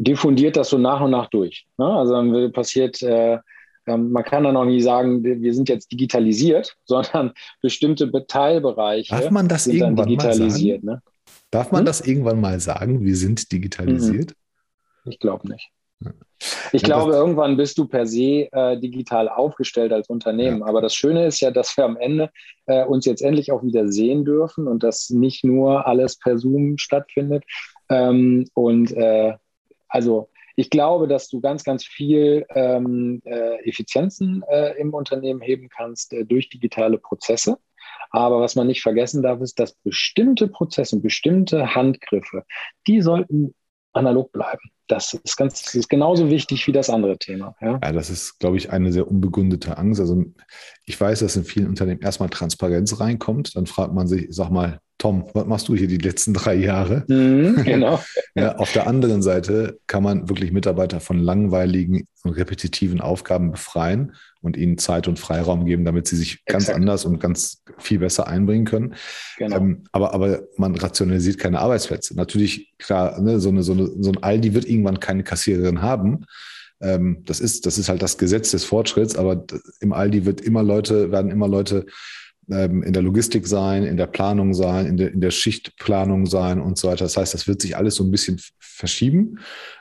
[0.01, 1.67] diffundiert das so nach und nach durch.
[1.77, 1.87] Ne?
[1.87, 3.39] Also dann passiert, äh,
[3.87, 9.31] ähm, man kann dann auch nie sagen, wir sind jetzt digitalisiert, sondern bestimmte Teilbereiche Darf
[9.31, 10.83] man das sind irgendwann digitalisiert.
[10.83, 11.05] Mal sagen?
[11.05, 11.13] Ne?
[11.51, 11.87] Darf man hm?
[11.87, 13.05] das irgendwann mal sagen?
[13.05, 14.35] Wir sind digitalisiert?
[15.05, 15.71] Ich glaube nicht.
[16.73, 20.61] Ich ja, glaube, irgendwann bist du per se äh, digital aufgestellt als Unternehmen.
[20.61, 20.67] Ja.
[20.67, 22.31] Aber das Schöne ist ja, dass wir am Ende
[22.67, 26.79] äh, uns jetzt endlich auch wieder sehen dürfen und dass nicht nur alles per Zoom
[26.79, 27.45] stattfindet.
[27.91, 29.35] Ähm, und äh,
[29.91, 35.69] also ich glaube, dass du ganz, ganz viel ähm, äh, Effizienzen äh, im Unternehmen heben
[35.69, 37.59] kannst äh, durch digitale Prozesse.
[38.11, 42.45] Aber was man nicht vergessen darf, ist, dass bestimmte Prozesse bestimmte Handgriffe,
[42.87, 43.55] die sollten
[43.93, 44.71] analog bleiben.
[44.87, 47.55] Das ist ganz, das ist genauso wichtig wie das andere Thema.
[47.61, 50.01] Ja, ja das ist, glaube ich, eine sehr unbegründete Angst.
[50.01, 50.25] Also
[50.85, 53.57] ich weiß, dass in vielen Unternehmen erstmal Transparenz reinkommt.
[53.57, 57.05] Dann fragt man sich, sag mal, Tom, was machst du hier die letzten drei Jahre?
[57.09, 58.01] Mhm, genau.
[58.35, 64.15] ja, auf der anderen Seite kann man wirklich Mitarbeiter von langweiligen und repetitiven Aufgaben befreien
[64.43, 66.51] und ihnen Zeit und Freiraum geben, damit sie sich Exakt.
[66.53, 68.95] ganz anders und ganz viel besser einbringen können.
[69.39, 69.57] Genau.
[69.57, 72.15] Ähm, aber, aber man rationalisiert keine Arbeitsplätze.
[72.15, 76.27] Natürlich, klar, ne, so, eine, so, eine, so ein Aldi wird irgendwann keine Kassiererin haben.
[76.83, 79.47] Ähm, das, ist, das ist halt das Gesetz des Fortschritts, aber
[79.81, 81.87] im Aldi wird immer Leute, werden immer Leute
[82.51, 86.61] ähm, in der Logistik sein, in der Planung sein, in der, in der Schichtplanung sein
[86.61, 87.05] und so weiter.
[87.05, 89.39] Das heißt, das wird sich alles so ein bisschen verschieben.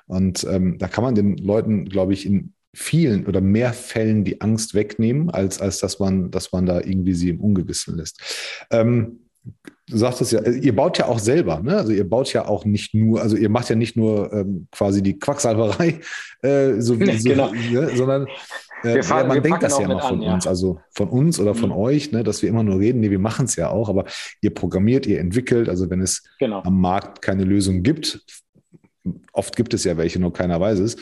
[0.08, 4.42] Und ähm, da kann man den Leuten, glaube ich, in vielen oder mehr Fällen die
[4.42, 8.22] Angst wegnehmen, als, als dass man, dass man da irgendwie sie im Ungewissen lässt.
[8.72, 9.20] Ähm,
[9.88, 11.78] du sagtest ja, ihr baut ja auch selber, ne?
[11.78, 15.02] Also ihr baut ja auch nicht nur, also ihr macht ja nicht nur ähm, quasi
[15.02, 16.00] die Quacksalberei,
[16.42, 17.52] äh, so, wie, so, genau.
[17.52, 17.92] ne?
[17.96, 18.28] sondern
[18.84, 20.50] äh, fahren, man denkt das ja immer von an, uns, ja.
[20.50, 21.76] also von uns oder von mhm.
[21.76, 23.00] euch, ne, dass wir immer nur reden.
[23.00, 24.06] Nee, wir machen es ja auch, aber
[24.42, 25.70] ihr programmiert, ihr entwickelt.
[25.70, 26.62] Also wenn es genau.
[26.63, 28.26] am Markt keine Lösung gibt,
[29.34, 30.98] oft gibt es ja welche, nur keiner weiß es,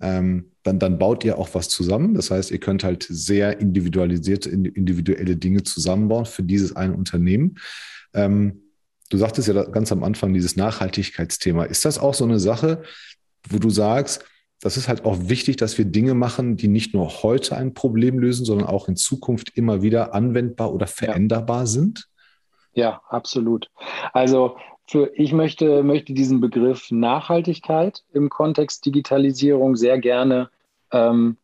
[0.00, 2.14] ähm, dann, dann baut ihr auch was zusammen.
[2.14, 7.56] Das heißt, ihr könnt halt sehr individualisierte, individuelle Dinge zusammenbauen für dieses eine Unternehmen.
[8.14, 8.62] Ähm,
[9.10, 11.64] du sagtest ja ganz am Anfang dieses Nachhaltigkeitsthema.
[11.64, 12.82] Ist das auch so eine Sache,
[13.48, 14.24] wo du sagst,
[14.60, 18.18] das ist halt auch wichtig, dass wir Dinge machen, die nicht nur heute ein Problem
[18.18, 22.08] lösen, sondern auch in Zukunft immer wieder anwendbar oder veränderbar sind?
[22.72, 23.70] Ja, absolut.
[24.12, 30.50] Also für, ich möchte, möchte diesen Begriff Nachhaltigkeit im Kontext Digitalisierung sehr gerne
[30.92, 31.36] ähm,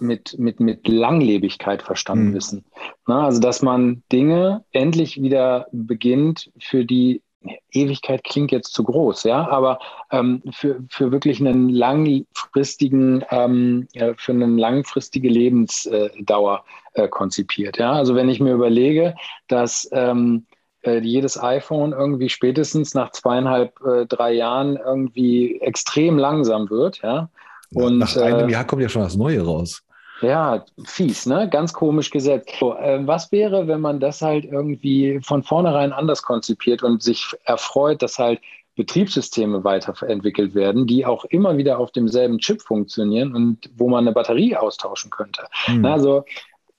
[0.00, 2.34] mit, mit, mit Langlebigkeit verstanden mhm.
[2.34, 2.64] wissen.
[3.06, 7.22] Na, also, dass man Dinge endlich wieder beginnt, für die
[7.70, 9.78] Ewigkeit klingt jetzt zu groß, ja, aber
[10.10, 17.78] ähm, für, für wirklich einen langfristigen, ähm, für eine langfristige Lebensdauer äh, konzipiert.
[17.78, 19.14] Ja, also wenn ich mir überlege,
[19.46, 20.46] dass ähm,
[20.82, 27.30] äh, jedes iPhone irgendwie spätestens nach zweieinhalb, äh, drei Jahren irgendwie extrem langsam wird, ja.
[27.74, 29.82] Und, nach einem äh, Jahr kommt ja schon das Neue raus.
[30.20, 31.48] Ja, fies, ne?
[31.48, 32.50] Ganz komisch gesetzt.
[32.58, 37.26] So, äh, was wäre, wenn man das halt irgendwie von vornherein anders konzipiert und sich
[37.44, 38.40] erfreut, dass halt
[38.74, 44.12] Betriebssysteme weiterentwickelt werden, die auch immer wieder auf demselben Chip funktionieren und wo man eine
[44.12, 45.42] Batterie austauschen könnte.
[45.66, 45.84] Mhm.
[45.84, 46.24] Also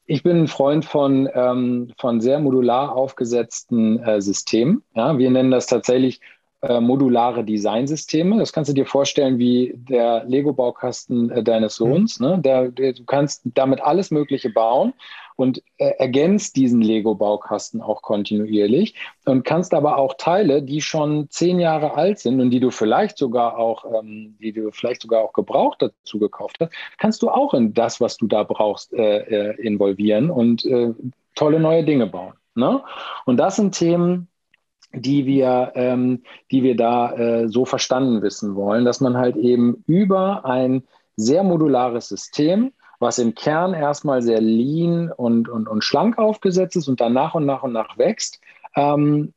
[0.06, 4.82] ich bin ein Freund von, ähm, von sehr modular aufgesetzten äh, Systemen.
[4.96, 6.20] Ja, wir nennen das tatsächlich
[6.62, 8.38] äh, modulare Designsysteme.
[8.38, 11.86] Das kannst du dir vorstellen wie der Lego-Baukasten äh, deines mhm.
[11.86, 12.20] Sohns.
[12.20, 12.38] Ne?
[12.42, 14.94] Da, du kannst damit alles Mögliche bauen
[15.38, 21.62] und äh, ergänzt diesen Lego-Baukasten auch kontinuierlich und kannst aber auch Teile, die schon zehn
[21.62, 25.32] Jahre alt sind und die du vielleicht sogar auch, ähm, die du vielleicht sogar auch
[25.32, 29.62] gebraucht dazu gekauft hast, kannst du auch in das, was du da brauchst, äh, äh
[29.62, 30.68] involvieren und
[31.36, 32.34] tolle neue Dinge bauen.
[32.56, 32.84] Ne?
[33.26, 34.28] Und das sind Themen,
[34.94, 39.84] die wir, ähm, die wir da äh, so verstanden wissen wollen, dass man halt eben
[39.88, 40.84] über ein
[41.16, 46.88] sehr modulares System, was im Kern erstmal sehr lean und, und, und schlank aufgesetzt ist
[46.88, 48.42] und dann nach und nach und nach wächst
[48.76, 49.34] ähm,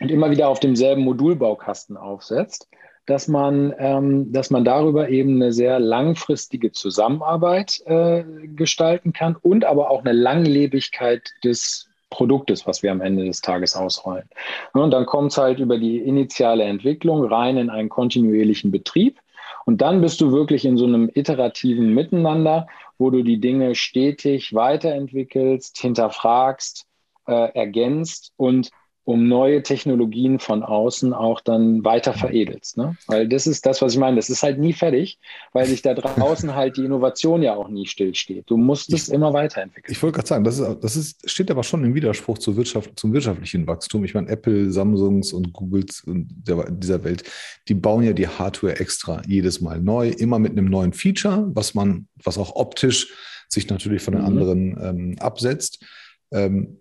[0.00, 2.68] und immer wieder auf demselben Modulbaukasten aufsetzt,
[3.06, 9.64] dass man, ähm, dass man darüber eben eine sehr langfristige Zusammenarbeit äh, gestalten kann und
[9.64, 14.28] aber auch eine Langlebigkeit des Produktes, was wir am Ende des Tages ausrollen.
[14.72, 19.18] Und dann kommt es halt über die initiale Entwicklung rein in einen kontinuierlichen Betrieb.
[19.66, 24.54] Und dann bist du wirklich in so einem iterativen Miteinander, wo du die Dinge stetig
[24.54, 26.86] weiterentwickelst, hinterfragst,
[27.26, 28.70] äh, ergänzt und
[29.04, 32.78] um neue Technologien von außen auch dann weiter veredelst.
[32.78, 32.96] Ne?
[33.06, 34.16] Weil das ist das, was ich meine.
[34.16, 35.18] Das ist halt nie fertig,
[35.52, 38.44] weil sich da draußen halt die Innovation ja auch nie stillsteht.
[38.48, 39.92] Du musst ich, es immer weiterentwickeln.
[39.92, 42.98] Ich wollte gerade sagen, das, ist, das ist, steht aber schon im Widerspruch zur Wirtschaft,
[42.98, 44.04] zum wirtschaftlichen Wachstum.
[44.04, 47.24] Ich meine, Apple, Samsungs und Googles und der, dieser Welt,
[47.68, 51.74] die bauen ja die Hardware extra jedes Mal neu, immer mit einem neuen Feature, was
[51.74, 53.12] man, was auch optisch
[53.48, 54.28] sich natürlich von den mhm.
[54.28, 55.84] anderen ähm, absetzt.
[56.32, 56.80] Ähm,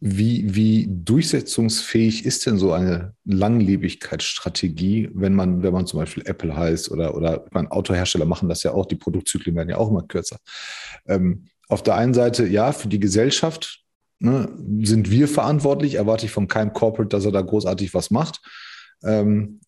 [0.00, 6.54] wie, wie durchsetzungsfähig ist denn so eine Langlebigkeitsstrategie, wenn man, wenn man zum Beispiel Apple
[6.54, 10.02] heißt oder, oder meine, Autohersteller machen das ja auch, die Produktzyklen werden ja auch immer
[10.02, 10.36] kürzer.
[11.06, 13.80] Ähm, auf der einen Seite, ja, für die Gesellschaft
[14.18, 14.48] ne,
[14.82, 18.42] sind wir verantwortlich, erwarte ich von keinem Corporate, dass er da großartig was macht.
[19.02, 19.60] Ähm,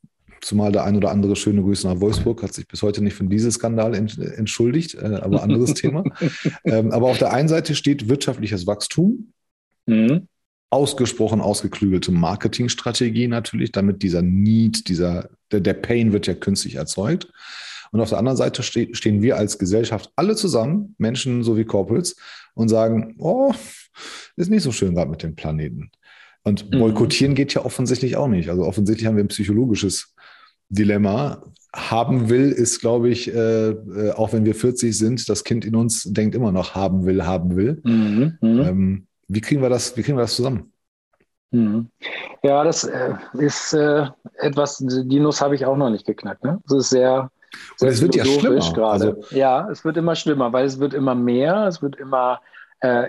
[0.42, 3.30] zumal der ein oder andere schöne Grüße nach Wolfsburg hat sich bis heute nicht von
[3.30, 6.04] diesem Skandal entschuldigt, äh, aber anderes Thema.
[6.64, 9.32] Ähm, aber auf der einen Seite steht wirtschaftliches Wachstum
[9.86, 10.28] Mhm.
[10.70, 17.28] Ausgesprochen ausgeklügelte Marketingstrategie natürlich, damit dieser Need, dieser, der, der Pain wird ja künstlich erzeugt.
[17.92, 22.16] Und auf der anderen Seite ste stehen wir als Gesellschaft alle zusammen, Menschen sowie Corporates,
[22.54, 23.54] und sagen, oh,
[24.36, 25.90] ist nicht so schön gerade mit dem Planeten.
[26.42, 26.78] Und mhm.
[26.78, 28.50] boykottieren geht ja offensichtlich auch nicht.
[28.50, 30.14] Also offensichtlich haben wir ein psychologisches
[30.68, 31.42] Dilemma.
[31.74, 35.74] Haben will ist, glaube ich, äh, äh auch wenn wir 40 sind, das Kind in
[35.74, 37.80] uns denkt immer noch haben will, haben will.
[37.84, 38.38] Mhm.
[38.40, 38.60] mhm.
[38.60, 40.72] Ähm, wie kriegen wir das, wie kriegen wir das zusammen?
[41.50, 41.90] Mhm.
[42.42, 44.06] Ja, das äh, ist äh,
[44.38, 46.44] etwas, die Nuss habe ich auch noch nicht geknackt.
[46.44, 46.60] Ne?
[46.68, 47.30] Das ist sehr,
[47.76, 49.16] sehr es wird ja schlimmer gerade.
[49.16, 52.40] Also, ja, es wird immer schlimmer, weil es wird immer mehr, es wird immer
[52.80, 53.08] äh,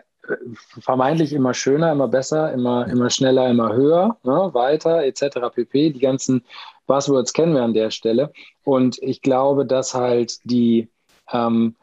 [0.79, 4.49] vermeintlich immer schöner, immer besser, immer, immer schneller, immer höher, ne?
[4.53, 5.49] weiter, etc.
[5.53, 5.91] pp.
[5.91, 6.43] Die ganzen
[6.85, 8.31] Buzzwords kennen wir an der Stelle.
[8.63, 10.89] Und ich glaube, dass halt die,
[11.31, 11.75] ähm,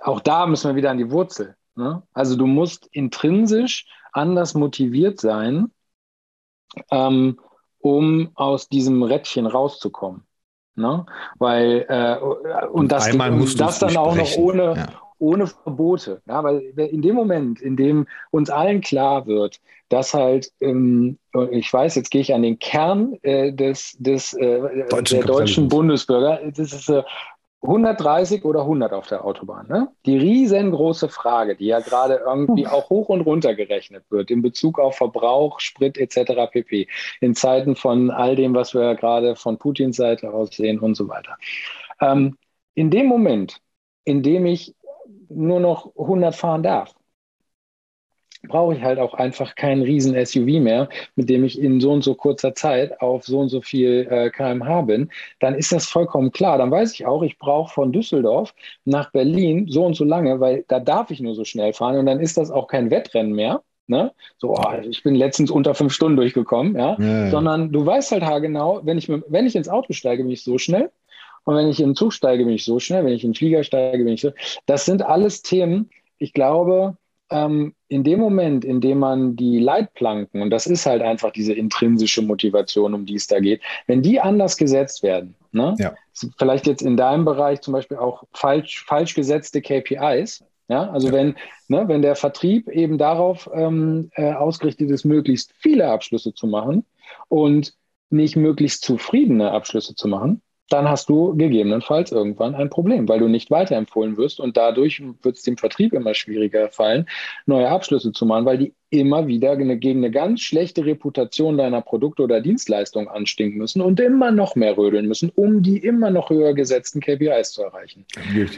[0.00, 1.56] auch da müssen wir wieder an die Wurzel.
[1.74, 2.02] Ne?
[2.12, 5.70] Also du musst intrinsisch anders motiviert sein,
[6.90, 7.38] ähm,
[7.78, 10.24] um aus diesem Rädchen rauszukommen.
[10.74, 11.04] Ne?
[11.38, 12.18] Weil äh,
[12.66, 14.86] und das, und das dann auch noch ohne, ja.
[15.18, 16.22] ohne Verbote.
[16.26, 16.42] Ja?
[16.44, 21.18] Weil in dem Moment, in dem uns allen klar wird, dass halt, ähm,
[21.50, 26.40] ich weiß, jetzt gehe ich an den Kern äh, des, des äh, der deutschen Bundesbürger,
[26.50, 27.02] das ist äh,
[27.62, 29.68] 130 oder 100 auf der Autobahn.
[29.68, 29.88] Ne?
[30.04, 34.80] Die riesengroße Frage, die ja gerade irgendwie auch hoch und runter gerechnet wird in Bezug
[34.80, 36.50] auf Verbrauch, Sprit etc.
[36.50, 36.88] pp.
[37.20, 41.08] In Zeiten von all dem, was wir gerade von Putins Seite aus sehen und so
[41.08, 41.36] weiter.
[42.00, 42.36] Ähm,
[42.74, 43.60] in dem Moment,
[44.04, 44.74] in dem ich
[45.28, 46.94] nur noch 100 fahren darf,
[48.48, 52.02] brauche ich halt auch einfach keinen riesen SUV mehr, mit dem ich in so und
[52.02, 56.32] so kurzer Zeit auf so und so viel äh, kmh bin, dann ist das vollkommen
[56.32, 56.58] klar.
[56.58, 60.64] Dann weiß ich auch, ich brauche von Düsseldorf nach Berlin so und so lange, weil
[60.68, 63.62] da darf ich nur so schnell fahren und dann ist das auch kein Wettrennen mehr.
[63.88, 64.12] Ne?
[64.38, 66.96] So, oh, ich bin letztens unter fünf Stunden durchgekommen, ja?
[66.98, 67.30] ja, ja.
[67.30, 70.56] sondern du weißt halt haargenau, wenn ich, wenn ich ins Auto steige, bin ich so
[70.56, 70.90] schnell
[71.44, 73.36] und wenn ich in den Zug steige, bin ich so schnell, wenn ich in den
[73.36, 74.30] Flieger steige, bin ich so.
[74.66, 76.96] Das sind alles Themen, ich glaube,
[77.32, 81.52] ähm, in dem Moment, in dem man die Leitplanken, und das ist halt einfach diese
[81.52, 85.74] intrinsische Motivation, um die es da geht, wenn die anders gesetzt werden, ne?
[85.78, 85.94] ja.
[86.38, 91.12] vielleicht jetzt in deinem Bereich zum Beispiel auch falsch, falsch gesetzte KPIs, ja, also ja.
[91.12, 91.34] wenn,
[91.68, 96.84] ne, wenn der Vertrieb eben darauf ähm, äh, ausgerichtet ist, möglichst viele Abschlüsse zu machen
[97.28, 97.74] und
[98.10, 103.28] nicht möglichst zufriedene Abschlüsse zu machen, dann hast du gegebenenfalls irgendwann ein Problem, weil du
[103.28, 107.06] nicht weiterempfohlen wirst und dadurch wird es dem Vertrieb immer schwieriger fallen,
[107.46, 112.22] neue Abschlüsse zu machen, weil die immer wieder gegen eine ganz schlechte Reputation deiner Produkte
[112.22, 116.54] oder Dienstleistung anstinken müssen und immer noch mehr rödeln müssen, um die immer noch höher
[116.54, 118.06] gesetzten KPIs zu erreichen.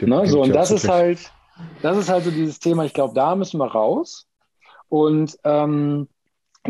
[0.01, 0.27] Ne?
[0.27, 1.19] So, und das ist halt,
[1.81, 4.27] das ist halt so dieses Thema, ich glaube, da müssen wir raus.
[4.89, 6.07] Und ähm,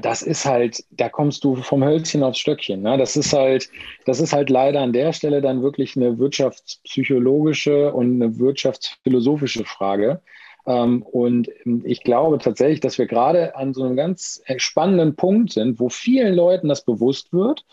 [0.01, 2.81] das ist halt, da kommst du vom Hölzchen aufs Stöckchen.
[2.81, 2.97] Ne?
[2.97, 3.69] Das ist halt,
[4.05, 10.21] das ist halt leider an der Stelle dann wirklich eine wirtschaftspsychologische und eine wirtschaftsphilosophische Frage.
[10.67, 11.49] Ähm, und
[11.84, 16.34] ich glaube tatsächlich, dass wir gerade an so einem ganz spannenden Punkt sind, wo vielen
[16.34, 17.65] Leuten das bewusst wird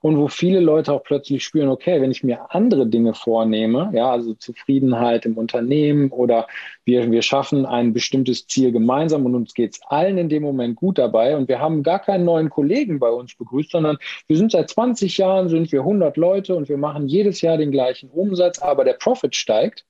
[0.00, 4.10] und wo viele Leute auch plötzlich spüren, okay, wenn ich mir andere Dinge vornehme, ja,
[4.10, 6.46] also Zufriedenheit im Unternehmen oder
[6.84, 10.76] wir, wir schaffen ein bestimmtes Ziel gemeinsam und uns geht es allen in dem Moment
[10.76, 14.52] gut dabei und wir haben gar keinen neuen Kollegen bei uns begrüßt, sondern wir sind
[14.52, 18.58] seit 20 Jahren, sind wir 100 Leute und wir machen jedes Jahr den gleichen Umsatz,
[18.60, 19.84] aber der Profit steigt,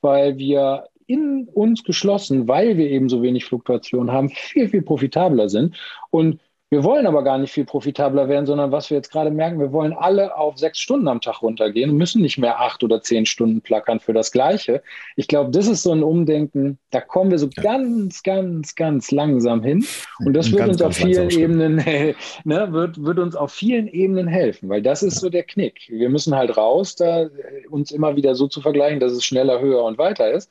[0.00, 5.48] weil wir in uns geschlossen, weil wir eben so wenig Fluktuation haben, viel, viel profitabler
[5.48, 5.76] sind.
[6.10, 6.40] Und
[6.74, 9.70] Wir wollen aber gar nicht viel profitabler werden, sondern was wir jetzt gerade merken, wir
[9.70, 13.26] wollen alle auf sechs Stunden am Tag runtergehen und müssen nicht mehr acht oder zehn
[13.26, 14.82] Stunden plackern für das Gleiche.
[15.14, 17.62] Ich glaube, das ist so ein Umdenken, da kommen wir so ja.
[17.62, 19.86] ganz, ganz, ganz langsam hin.
[20.24, 21.76] Und das wird ganz, uns auf vielen Ebenen,
[22.44, 25.20] ne, wird, wird uns auf vielen Ebenen helfen, weil das ist ja.
[25.20, 25.86] so der Knick.
[25.88, 27.28] Wir müssen halt raus, da
[27.70, 30.50] uns immer wieder so zu vergleichen, dass es schneller, höher und weiter ist,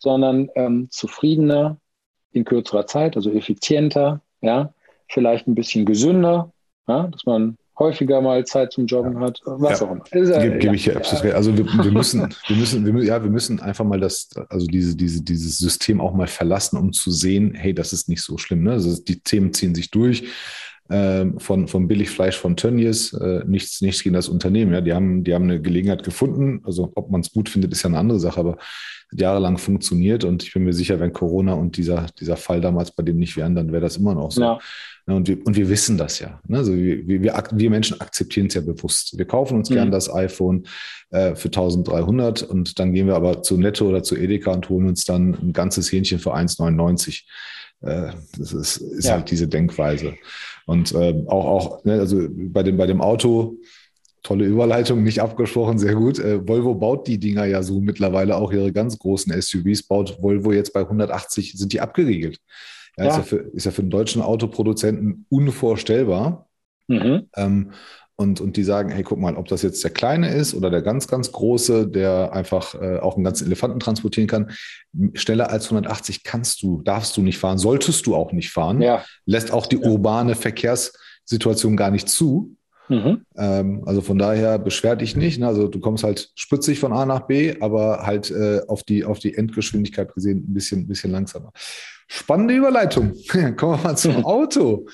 [0.00, 1.76] sondern ähm, zufriedener
[2.32, 4.74] in kürzerer Zeit, also effizienter, ja,
[5.10, 6.52] vielleicht ein bisschen gesünder,
[6.88, 9.86] ja, dass man häufiger mal Zeit zum Joggen hat, was ja.
[9.86, 10.04] auch immer.
[10.04, 11.32] Gebe geb ich ja, ja.
[11.32, 14.94] Also wir, wir, müssen, wir müssen, wir, ja, wir müssen einfach mal das, also diese,
[14.94, 18.62] diese, dieses System auch mal verlassen, um zu sehen, hey, das ist nicht so schlimm.
[18.62, 18.72] Ne?
[18.72, 20.24] Also die Themen ziehen sich durch.
[20.92, 24.72] Ähm, von, von Billigfleisch von Tönnies, äh, nichts, nichts gegen das Unternehmen.
[24.72, 26.62] Ja, die haben, die haben eine Gelegenheit gefunden.
[26.64, 28.58] Also ob man es gut findet, ist ja eine andere Sache, aber
[29.12, 33.02] jahrelang funktioniert und ich bin mir sicher, wenn Corona und dieser, dieser Fall damals bei
[33.02, 34.42] dem nicht wären, dann wäre das immer noch so.
[34.42, 34.58] Ja.
[35.12, 36.40] Und, wir, und wir wissen das ja.
[36.46, 36.58] Ne?
[36.58, 39.16] Also wir, wir, wir Menschen akzeptieren es ja bewusst.
[39.16, 39.74] Wir kaufen uns mhm.
[39.74, 40.64] gern das iPhone
[41.10, 44.88] äh, für 1300 und dann gehen wir aber zu Netto oder zu Edeka und holen
[44.88, 47.22] uns dann ein ganzes Hähnchen für 1,99.
[47.82, 49.14] Äh, das ist, ist ja.
[49.14, 50.14] halt diese Denkweise.
[50.66, 53.56] Und äh, auch, auch ne, also bei dem, bei dem Auto,
[54.22, 56.18] tolle Überleitung, nicht abgesprochen, sehr gut.
[56.18, 60.52] Äh, Volvo baut die Dinger ja so mittlerweile auch ihre ganz großen SUVs, baut Volvo
[60.52, 62.38] jetzt bei 180, sind die abgeriegelt.
[62.96, 63.10] Ja, ja.
[63.10, 66.48] Ist, ja für, ist ja für einen deutschen Autoproduzenten unvorstellbar.
[66.88, 67.28] Mhm.
[67.36, 67.72] Ähm,
[68.20, 70.82] und, und die sagen, hey, guck mal, ob das jetzt der Kleine ist oder der
[70.82, 74.50] ganz, ganz Große, der einfach äh, auch einen ganzen Elefanten transportieren kann,
[75.14, 78.82] schneller als 180 kannst du, darfst du nicht fahren, solltest du auch nicht fahren.
[78.82, 79.06] Ja.
[79.24, 82.56] Lässt auch die urbane Verkehrssituation gar nicht zu.
[82.90, 83.24] Mhm.
[83.38, 85.40] Ähm, also von daher beschwer dich nicht.
[85.40, 85.46] Ne?
[85.46, 89.18] Also du kommst halt spritzig von A nach B, aber halt äh, auf, die, auf
[89.18, 91.52] die Endgeschwindigkeit gesehen ein bisschen, ein bisschen langsamer.
[92.12, 93.14] Spannende Überleitung.
[93.56, 94.86] Kommen wir mal zum Auto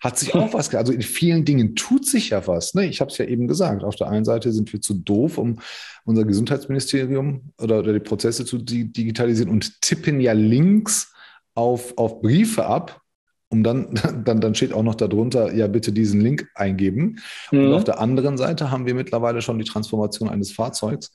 [0.00, 2.74] hat sich auch was, also in vielen Dingen tut sich ja was.
[2.74, 2.86] Ne?
[2.86, 3.84] Ich habe es ja eben gesagt.
[3.84, 5.60] Auf der einen Seite sind wir zu doof, um
[6.04, 11.12] unser Gesundheitsministerium oder, oder die Prozesse zu digitalisieren und tippen ja Links
[11.54, 13.00] auf, auf Briefe ab,
[13.48, 17.20] um dann, dann, dann steht auch noch darunter, ja, bitte diesen Link eingeben.
[17.52, 17.66] Mhm.
[17.66, 21.12] Und auf der anderen Seite haben wir mittlerweile schon die Transformation eines Fahrzeugs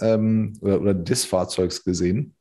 [0.00, 2.33] ähm, oder, oder des Fahrzeugs gesehen.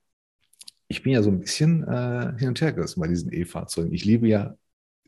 [0.93, 3.91] Ich bin ja so ein bisschen äh, hin und her gerissen bei diesen E-Fahrzeugen.
[3.93, 4.56] Ich liebe ja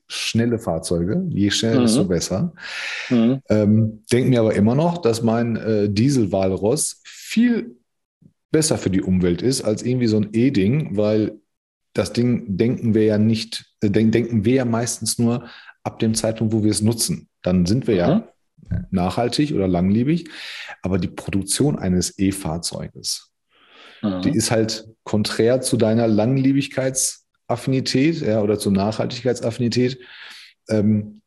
[0.08, 1.24] schnelle Fahrzeuge.
[1.30, 1.86] Je schneller, mhm.
[1.86, 2.54] desto besser.
[3.12, 3.42] Mhm.
[3.50, 7.76] Ähm, denke mir aber immer noch, dass mein äh, Diesel-Walross viel
[8.52, 11.36] besser für die Umwelt ist als irgendwie so ein E-Ding, weil
[11.94, 15.46] das Ding denken wir ja nicht, äh, denken wir ja meistens nur
[15.84, 17.30] ab dem Zeitpunkt, wo wir es nutzen.
[17.44, 18.00] Dann sind wir mhm.
[18.00, 18.28] ja
[18.90, 20.30] nachhaltig oder langlebig.
[20.82, 23.35] Aber die Produktion eines E-Fahrzeuges,
[24.06, 24.22] mhm.
[24.22, 30.00] die ist halt konträr zu deiner Langlebigkeits- Affinität ja, oder zur Nachhaltigkeitsaffinität.
[30.70, 31.22] Ähm,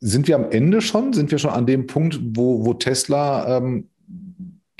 [0.00, 1.12] sind wir am Ende schon?
[1.12, 3.90] Sind wir schon an dem Punkt, wo, wo Tesla ähm,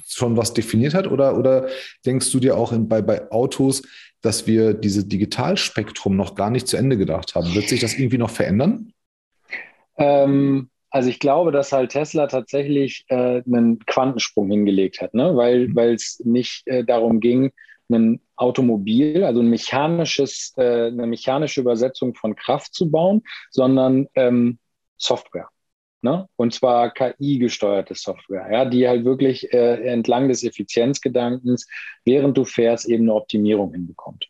[0.07, 1.09] schon was definiert hat?
[1.09, 1.69] Oder, oder
[2.07, 3.83] denkst du dir auch in, bei, bei Autos,
[4.21, 7.55] dass wir dieses Digitalspektrum noch gar nicht zu Ende gedacht haben?
[7.55, 8.93] Wird sich das irgendwie noch verändern?
[9.97, 15.37] Ähm, also ich glaube, dass halt Tesla tatsächlich äh, einen Quantensprung hingelegt hat, ne?
[15.37, 15.79] weil mhm.
[15.79, 17.51] es nicht äh, darum ging,
[17.91, 24.61] ein Automobil, also ein mechanisches, äh, eine mechanische Übersetzung von Kraft zu bauen, sondern ähm,
[24.97, 25.49] Software.
[26.01, 26.29] Ne?
[26.37, 31.67] Und zwar KI-gesteuerte Software, ja, die halt wirklich äh, entlang des Effizienzgedankens,
[32.05, 34.29] während du fährst, eben eine Optimierung hinbekommt.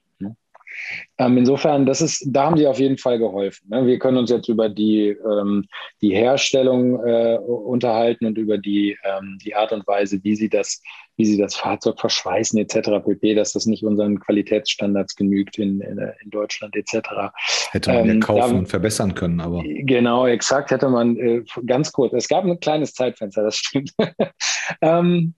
[1.19, 3.69] Ähm, insofern, das ist, da haben sie auf jeden Fall geholfen.
[3.69, 3.87] Ne?
[3.87, 5.67] Wir können uns jetzt über die, ähm,
[6.01, 10.83] die Herstellung äh, unterhalten und über die, ähm, die Art und Weise, wie sie das,
[11.17, 13.05] wie sie das Fahrzeug verschweißen etc.
[13.05, 17.09] pp, dass das nicht unseren Qualitätsstandards genügt in, in, in Deutschland etc.
[17.71, 19.63] Hätte man ja ähm, kaufen und verbessern können, aber.
[19.65, 22.13] Genau, exakt, hätte man äh, ganz kurz.
[22.13, 23.93] Es gab ein kleines Zeitfenster, das stimmt.
[24.81, 25.35] ähm,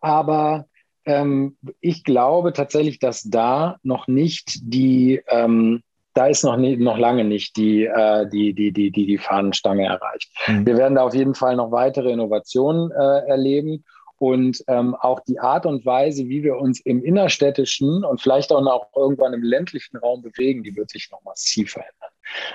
[0.00, 0.66] aber
[1.06, 5.82] ähm, ich glaube tatsächlich, dass da noch nicht die, ähm,
[6.14, 9.86] da ist noch, nie, noch lange nicht die, äh, die, die, die, die, die Fahnenstange
[9.86, 10.30] erreicht.
[10.48, 10.66] Mhm.
[10.66, 13.84] Wir werden da auf jeden Fall noch weitere Innovationen äh, erleben.
[14.18, 18.62] Und ähm, auch die Art und Weise, wie wir uns im innerstädtischen und vielleicht auch
[18.62, 22.10] noch irgendwann im ländlichen Raum bewegen, die wird sich noch massiv verändern.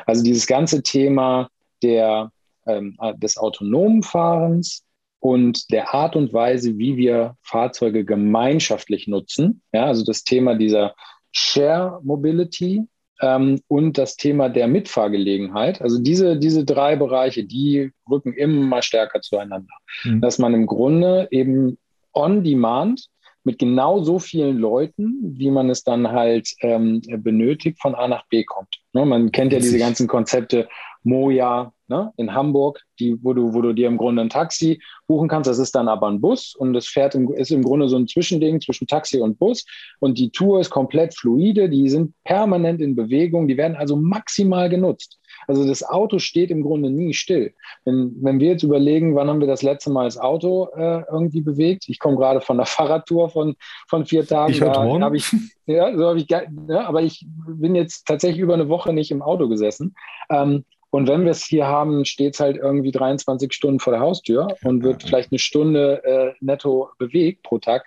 [0.07, 1.49] Also dieses ganze Thema
[1.83, 2.31] der,
[2.65, 4.83] ähm, des autonomen Fahrens,
[5.21, 9.61] und der Art und Weise, wie wir Fahrzeuge gemeinschaftlich nutzen.
[9.71, 10.95] Ja, also das Thema dieser
[11.31, 12.81] Share Mobility
[13.21, 15.79] ähm, und das Thema der Mitfahrgelegenheit.
[15.81, 19.73] Also diese, diese drei Bereiche, die rücken immer stärker zueinander.
[20.03, 20.21] Mhm.
[20.21, 21.77] Dass man im Grunde eben
[22.13, 23.05] on demand
[23.43, 28.25] mit genau so vielen Leuten, wie man es dann halt ähm, benötigt, von A nach
[28.27, 28.81] B kommt.
[28.93, 29.05] Ne?
[29.05, 30.67] Man kennt ja diese ganzen Konzepte
[31.03, 32.11] Moja ne?
[32.17, 35.49] in Hamburg, die, wo, du, wo du dir im Grunde ein Taxi buchen kannst.
[35.49, 38.07] Das ist dann aber ein Bus und es fährt im, ist im Grunde so ein
[38.07, 39.65] Zwischending zwischen Taxi und Bus.
[39.99, 44.69] Und die Tour ist komplett fluide, die sind permanent in Bewegung, die werden also maximal
[44.69, 45.19] genutzt.
[45.47, 47.53] Also das Auto steht im Grunde nie still.
[47.85, 51.41] Wenn, wenn wir jetzt überlegen, wann haben wir das letzte Mal das Auto äh, irgendwie
[51.41, 51.85] bewegt?
[51.87, 53.55] Ich komme gerade von der Fahrradtour von,
[53.87, 54.53] von vier Tagen.
[54.53, 55.15] Ich heute morgen.
[55.15, 55.31] Ich,
[55.65, 59.21] ja, so habe ich, ja, aber ich bin jetzt tatsächlich über eine Woche nicht im
[59.21, 59.95] Auto gesessen.
[60.29, 64.01] Ähm, und wenn wir es hier haben, steht es halt irgendwie 23 Stunden vor der
[64.01, 67.85] Haustür und wird vielleicht eine Stunde äh, netto bewegt pro Tag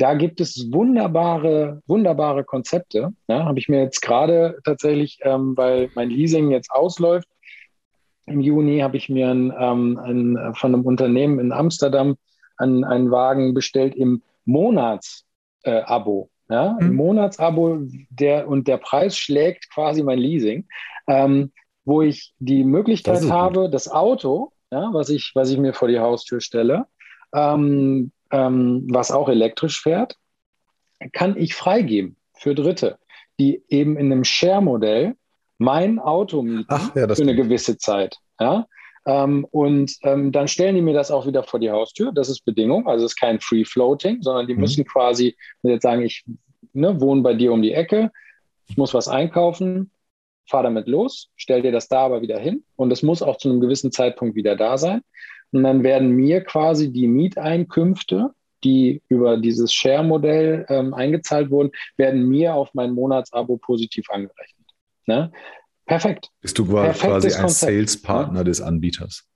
[0.00, 3.12] da gibt es wunderbare, wunderbare Konzepte.
[3.28, 7.28] Ja, Habe ich mir jetzt gerade tatsächlich, ähm, weil mein Leasing jetzt ausläuft,
[8.24, 12.16] im Juni habe ich mir ein, ähm, ein, von einem Unternehmen in Amsterdam
[12.56, 16.30] einen, einen Wagen bestellt im Monatsabo.
[16.48, 16.86] Äh, ja, mhm.
[16.86, 20.66] Im Monatsabo der, und der Preis schlägt quasi mein Leasing,
[21.08, 21.52] ähm,
[21.84, 25.88] wo ich die Möglichkeit das habe, das Auto, ja, was, ich, was ich mir vor
[25.88, 26.86] die Haustür stelle,
[27.34, 30.16] ähm, ähm, was auch elektrisch fährt,
[31.12, 32.98] kann ich freigeben für Dritte,
[33.38, 35.14] die eben in einem Share-Modell
[35.58, 38.16] mein Auto mieten Ach, ja, für eine gewisse Zeit.
[38.38, 38.66] Ja?
[39.06, 42.12] Ähm, und ähm, dann stellen die mir das auch wieder vor die Haustür.
[42.12, 42.86] Das ist Bedingung.
[42.86, 44.60] Also es ist kein Free Floating, sondern die mhm.
[44.60, 46.24] müssen quasi jetzt sagen, ich
[46.72, 48.10] ne, wohne bei dir um die Ecke,
[48.68, 49.90] ich muss was einkaufen,
[50.48, 53.48] fahr damit los, stell dir das da aber wieder hin und es muss auch zu
[53.48, 55.02] einem gewissen Zeitpunkt wieder da sein.
[55.52, 58.30] Und dann werden mir quasi die Mieteinkünfte,
[58.62, 64.66] die über dieses Share-Modell ähm, eingezahlt wurden, werden mir auf mein Monatsabo positiv angerechnet.
[65.06, 65.32] Ne?
[65.86, 66.28] Perfekt.
[66.40, 68.44] Bist du quasi ein Sales-Partner ja?
[68.44, 69.29] des Anbieters?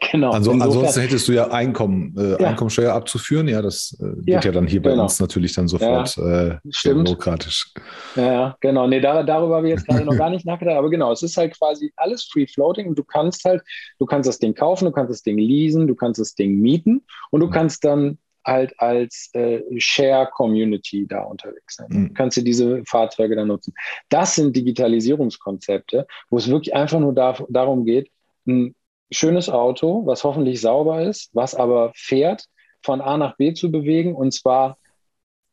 [0.12, 0.30] Genau.
[0.30, 2.48] Also, ansonsten hättest du ja Einkommen, äh, ja.
[2.48, 3.48] Einkommensteuer abzuführen.
[3.48, 5.04] Ja, das äh, geht ja, ja, dann hier bei genau.
[5.04, 7.72] uns natürlich dann sofort ja, äh, bürokratisch.
[8.14, 8.86] Ja, genau.
[8.86, 10.76] Nee, da, darüber habe ich jetzt gerade noch gar nicht nachgedacht.
[10.76, 13.62] Aber genau, es ist halt quasi alles free floating und du kannst halt,
[13.98, 17.02] du kannst das Ding kaufen, du kannst das Ding leasen, du kannst das Ding mieten
[17.30, 17.52] und du mhm.
[17.52, 21.86] kannst dann halt als äh, Share-Community da unterwegs sein.
[21.90, 22.14] Mhm.
[22.14, 23.72] Kannst du diese Fahrzeuge dann nutzen.
[24.10, 28.10] Das sind Digitalisierungskonzepte, wo es wirklich einfach nur da, darum geht,
[28.46, 28.74] ein
[29.10, 32.46] schönes Auto, was hoffentlich sauber ist, was aber fährt,
[32.82, 34.78] von A nach B zu bewegen und zwar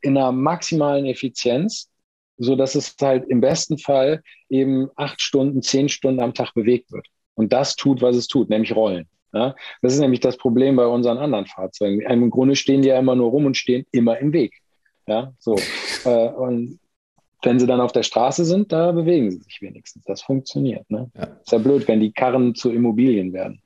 [0.01, 1.89] in einer maximalen Effizienz,
[2.37, 6.91] so dass es halt im besten Fall eben acht Stunden, zehn Stunden am Tag bewegt
[6.91, 7.07] wird.
[7.35, 9.07] Und das tut, was es tut, nämlich rollen.
[9.33, 9.55] Ja?
[9.81, 12.01] Das ist nämlich das Problem bei unseren anderen Fahrzeugen.
[12.01, 14.53] Im Grunde stehen die ja immer nur rum und stehen immer im Weg.
[15.07, 15.55] Ja, so.
[16.05, 16.79] Äh, und
[17.43, 20.03] wenn sie dann auf der Straße sind, da bewegen sie sich wenigstens.
[20.05, 20.89] Das funktioniert.
[20.89, 21.09] Ne?
[21.15, 21.23] Ja.
[21.23, 23.61] Ist ja blöd, wenn die Karren zu Immobilien werden.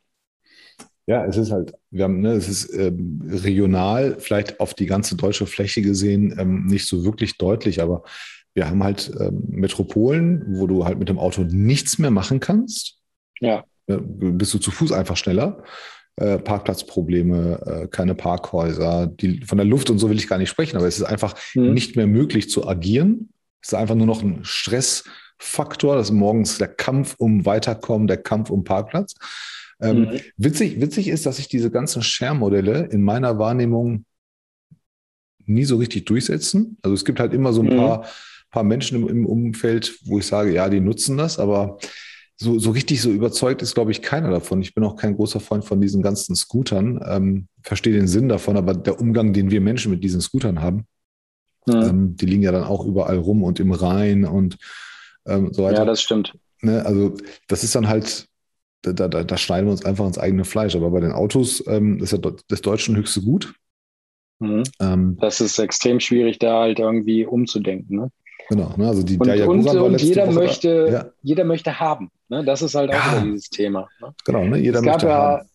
[1.08, 5.16] Ja, es ist halt, wir haben, ne, es ist ähm, regional, vielleicht auf die ganze
[5.16, 8.04] deutsche Fläche gesehen, ähm, nicht so wirklich deutlich, aber
[8.56, 12.98] wir haben halt ähm, Metropolen, wo du halt mit dem Auto nichts mehr machen kannst.
[13.40, 13.66] Ja.
[13.88, 15.64] ja bist du zu Fuß einfach schneller.
[16.16, 20.50] Äh, Parkplatzprobleme, äh, keine Parkhäuser, die, von der Luft und so will ich gar nicht
[20.50, 21.74] sprechen, aber es ist einfach mhm.
[21.74, 23.30] nicht mehr möglich zu agieren
[23.66, 25.96] es ist einfach nur noch ein Stressfaktor.
[25.96, 29.16] Das ist morgens der Kampf um Weiterkommen, der Kampf um Parkplatz.
[29.82, 30.20] Ähm, mhm.
[30.38, 34.06] witzig, witzig ist, dass sich diese ganzen Share-Modelle in meiner Wahrnehmung
[35.46, 36.78] nie so richtig durchsetzen.
[36.84, 37.78] Also es gibt halt immer so ein mhm.
[37.78, 38.06] paar,
[38.52, 41.80] paar Menschen im, im, Umfeld, wo ich sage, ja, die nutzen das, aber
[42.36, 44.62] so, so richtig so überzeugt ist, glaube ich, keiner davon.
[44.62, 47.04] Ich bin auch kein großer Freund von diesen ganzen Scootern.
[47.04, 50.86] Ähm, verstehe den Sinn davon, aber der Umgang, den wir Menschen mit diesen Scootern haben,
[51.68, 51.88] ja.
[51.88, 54.58] Ähm, die liegen ja dann auch überall rum und im Rhein und
[55.26, 55.80] ähm, so weiter.
[55.80, 56.34] Ja, das stimmt.
[56.62, 56.86] Ne?
[56.86, 57.16] Also
[57.48, 58.28] das ist dann halt,
[58.82, 60.76] da, da, da, schneiden wir uns einfach ins eigene Fleisch.
[60.76, 63.54] Aber bei den Autos ähm, ist ja das Deutschen höchste Gut.
[64.40, 64.64] Mhm.
[64.80, 67.98] Ähm, das ist extrem schwierig, da halt irgendwie umzudenken.
[67.98, 68.12] Ne?
[68.50, 68.88] Genau, ne?
[68.88, 71.06] also die und, und, und jeder Woche möchte, ja.
[71.24, 72.12] jeder möchte haben.
[72.30, 72.44] Ne?
[72.44, 73.22] Das ist halt auch ja.
[73.22, 73.88] dieses Thema.
[74.02, 74.14] Ne?
[74.26, 74.58] Genau, ne?
[74.60, 75.50] jeder es möchte ja, haben.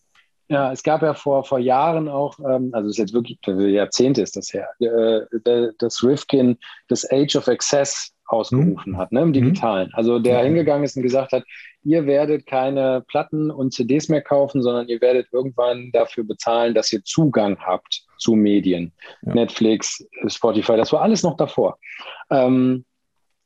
[0.51, 4.21] Ja, es gab ja vor, vor Jahren auch, ähm, also es ist jetzt wirklich, Jahrzehnte
[4.21, 6.57] ist das her, äh, dass Rifkin
[6.89, 8.97] das Age of Access ausgerufen mhm.
[8.97, 9.89] hat, ne, im Digitalen.
[9.93, 10.47] Also der mhm.
[10.47, 11.45] hingegangen ist und gesagt hat,
[11.83, 16.91] ihr werdet keine Platten und CDs mehr kaufen, sondern ihr werdet irgendwann dafür bezahlen, dass
[16.91, 18.91] ihr Zugang habt zu Medien.
[19.21, 19.33] Ja.
[19.33, 21.77] Netflix, Spotify, das war alles noch davor.
[22.29, 22.83] Ähm,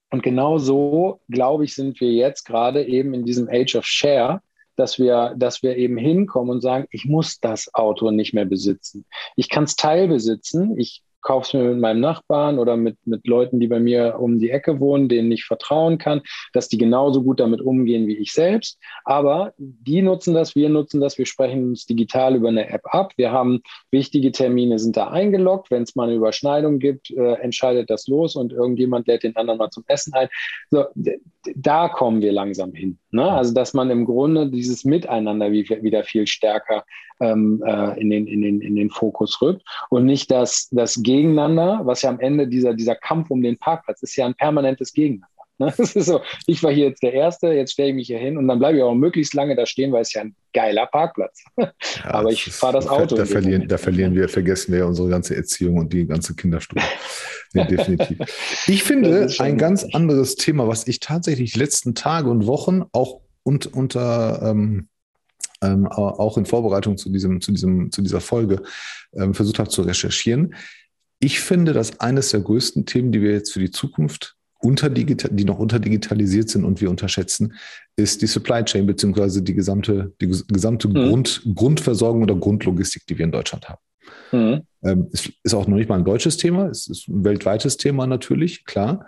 [0.10, 4.42] und genau so, glaube ich, sind wir jetzt gerade eben in diesem Age of Share,
[4.76, 9.06] dass wir, dass wir eben hinkommen und sagen, ich muss das Auto nicht mehr besitzen.
[9.36, 10.78] Ich kann es teilbesitzen.
[10.78, 14.40] Ich kaufe es mir mit meinem Nachbarn oder mit, mit Leuten, die bei mir um
[14.40, 16.22] die Ecke wohnen, denen ich vertrauen kann,
[16.54, 18.80] dass die genauso gut damit umgehen wie ich selbst.
[19.04, 23.12] Aber die nutzen das, wir nutzen das, wir sprechen uns digital über eine App ab.
[23.18, 23.62] Wir haben
[23.92, 25.72] wichtige Termine, sind da eingeloggt.
[25.72, 29.58] Wenn es mal eine Überschneidung gibt, äh, entscheidet das los und irgendjemand lädt den anderen
[29.58, 30.30] mal zum Essen ein.
[30.70, 30.86] So,
[31.56, 33.00] da kommen wir langsam hin.
[33.12, 33.30] Ne?
[33.30, 36.86] Also, dass man im Grunde dieses Miteinander wieder viel stärker
[37.20, 41.82] ähm, äh, in, den, in, den, in den Fokus rückt und nicht das, das Gegeneinander,
[41.84, 45.30] was ja am Ende dieser, dieser Kampf um den Parkplatz ist ja ein permanentes Gegeneinander.
[45.58, 45.74] Ne?
[45.78, 48.38] Das ist so, ich war hier jetzt der Erste, jetzt stelle ich mich hier hin
[48.38, 51.44] und dann bleibe ich auch möglichst lange da stehen, weil es ja ein geiler Parkplatz.
[52.04, 53.16] Ja, Aber ich fahre das Auto.
[53.16, 56.82] Da, da verlieren, da verlieren wir, vergessen wir unsere ganze Erziehung und die ganze Kinderstube.
[57.54, 58.18] nee, definitiv.
[58.68, 63.22] Ich finde ein ganz anderes Thema, was ich tatsächlich die letzten Tage und Wochen auch
[63.44, 64.90] und, unter ähm,
[65.62, 68.62] ähm, auch in Vorbereitung zu, diesem, zu, diesem, zu dieser Folge
[69.14, 70.54] ähm, versucht habe zu recherchieren.
[71.26, 75.58] Ich finde, dass eines der größten Themen, die wir jetzt für die Zukunft die noch
[75.58, 77.54] unterdigitalisiert sind und wir unterschätzen,
[77.96, 80.94] ist die Supply Chain beziehungsweise die gesamte, die gesamte mhm.
[80.94, 83.82] Grund, Grundversorgung oder Grundlogistik, die wir in Deutschland haben.
[84.32, 84.62] Mhm.
[84.84, 88.06] Ähm, ist, ist auch noch nicht mal ein deutsches Thema, es ist ein weltweites Thema
[88.06, 89.08] natürlich, klar.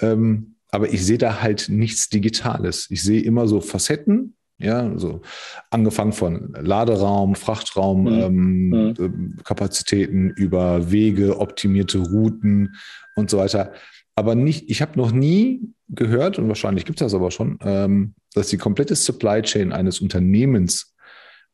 [0.00, 2.86] Ähm, aber ich sehe da halt nichts Digitales.
[2.90, 5.22] Ich sehe immer so Facetten, ja, so
[5.70, 8.08] angefangen von Laderaum, Frachtraum, mhm.
[8.08, 9.36] Ähm, mhm.
[9.38, 12.74] Äh, Kapazitäten über Wege, optimierte Routen
[13.14, 13.72] und so weiter.
[14.16, 18.14] Aber nicht, ich habe noch nie gehört, und wahrscheinlich gibt es das aber schon, ähm,
[18.34, 20.94] dass die komplette Supply Chain eines Unternehmens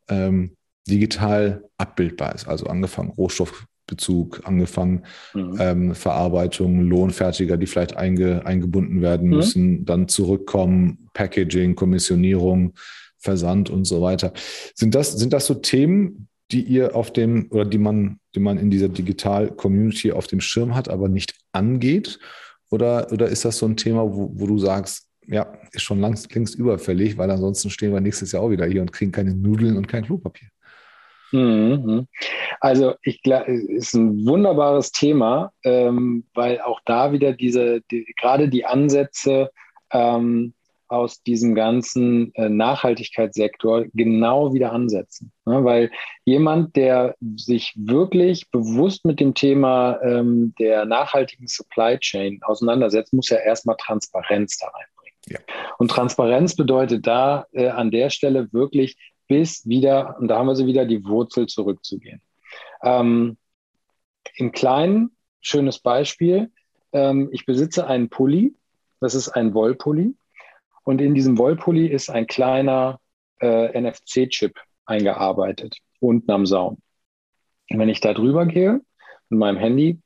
[0.08, 0.56] ähm,
[0.88, 2.48] digital abbildbar ist.
[2.48, 3.12] Also angefangen
[3.84, 5.04] Rohstoffbezug, angefangen
[5.34, 5.56] mhm.
[5.58, 9.36] ähm, Verarbeitung, Lohnfertiger, die vielleicht einge, eingebunden werden mhm.
[9.36, 12.74] müssen, dann zurückkommen, Packaging, Kommissionierung,
[13.18, 14.32] Versand und so weiter.
[14.74, 18.58] Sind das, sind das so Themen, die ihr auf dem oder die man, die man
[18.58, 22.18] in dieser Digital-Community auf dem Schirm hat, aber nicht angeht?
[22.70, 26.34] Oder, oder ist das so ein Thema, wo, wo du sagst, ja, ist schon längst,
[26.34, 29.78] längst überfällig, weil ansonsten stehen wir nächstes Jahr auch wieder hier und kriegen keine Nudeln
[29.78, 30.48] und kein Klopapier?
[31.34, 32.06] Mhm.
[32.60, 38.06] Also ich glaube, es ist ein wunderbares Thema, ähm, weil auch da wieder diese, die,
[38.16, 39.50] gerade die Ansätze
[39.90, 40.54] ähm,
[40.86, 45.32] aus diesem ganzen äh, Nachhaltigkeitssektor genau wieder ansetzen.
[45.44, 45.64] Ne?
[45.64, 45.90] Weil
[46.24, 53.30] jemand, der sich wirklich bewusst mit dem Thema ähm, der nachhaltigen Supply Chain auseinandersetzt, muss
[53.30, 55.18] ja erstmal Transparenz da reinbringen.
[55.30, 55.38] Ja.
[55.78, 58.96] Und Transparenz bedeutet da äh, an der Stelle wirklich
[59.26, 62.20] bis wieder, und da haben wir sie wieder, die Wurzel zurückzugehen.
[62.82, 63.36] Ähm,
[64.36, 66.50] Im Kleinen, schönes Beispiel,
[66.92, 68.54] ähm, ich besitze einen Pulli,
[69.00, 70.14] das ist ein Wollpulli
[70.84, 73.00] und in diesem Wollpulli ist ein kleiner
[73.40, 76.78] äh, NFC-Chip eingearbeitet, unten am Saum.
[77.70, 78.80] Und wenn ich da drüber gehe
[79.28, 80.00] mit meinem Handy,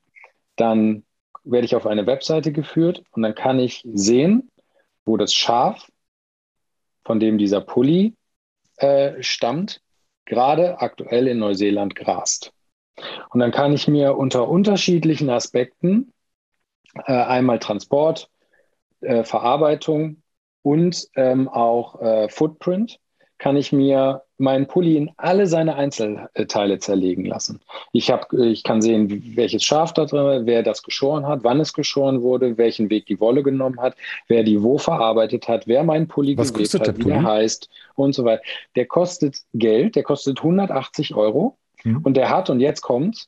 [0.55, 1.05] dann
[1.43, 4.49] werde ich auf eine Webseite geführt und dann kann ich sehen,
[5.05, 5.89] wo das Schaf,
[7.03, 8.15] von dem dieser Pulli
[8.79, 9.81] äh, stammt,
[10.25, 12.53] gerade aktuell in Neuseeland grast.
[13.29, 16.13] Und dann kann ich mir unter unterschiedlichen Aspekten
[17.05, 18.29] äh, einmal Transport,
[19.01, 20.21] äh, Verarbeitung
[20.61, 22.99] und ähm, auch äh, Footprint
[23.39, 27.61] kann ich mir meinen Pulli in alle seine Einzelteile zerlegen lassen.
[27.93, 31.73] Ich, hab, ich kann sehen, welches Schaf da drin, wer das geschoren hat, wann es
[31.73, 33.95] geschoren wurde, welchen Weg die Wolle genommen hat,
[34.27, 38.13] wer die wo verarbeitet hat, wer meinen Pulli Was gewebt hat, wie er heißt und
[38.13, 38.43] so weiter.
[38.75, 42.01] Der kostet Geld, der kostet 180 Euro mhm.
[42.03, 43.27] und der hat, und jetzt kommt,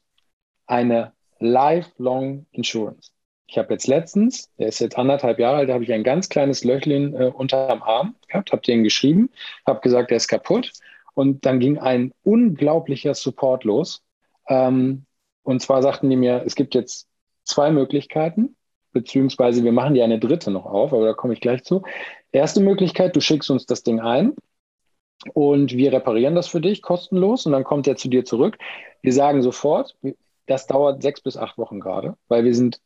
[0.68, 3.12] eine Lifelong Insurance.
[3.52, 6.30] Ich habe jetzt letztens, der ist jetzt anderthalb Jahre alt, da habe ich ein ganz
[6.30, 9.30] kleines Löchlein äh, unterm Arm gehabt, habe den geschrieben,
[9.68, 10.72] habe gesagt, der ist kaputt.
[11.16, 14.04] Und dann ging ein unglaublicher Support los.
[14.48, 15.04] Ähm,
[15.44, 17.10] und zwar sagten die mir, es gibt jetzt
[17.44, 18.56] zwei Möglichkeiten,
[18.94, 21.82] beziehungsweise wir machen dir eine dritte noch auf, aber da komme ich gleich zu.
[22.32, 24.34] Erste Möglichkeit, du schickst uns das Ding ein
[25.34, 28.58] und wir reparieren das für dich kostenlos und dann kommt er zu dir zurück.
[29.02, 29.98] Wir sagen sofort,
[30.46, 32.80] das dauert sechs bis acht Wochen gerade, weil wir sind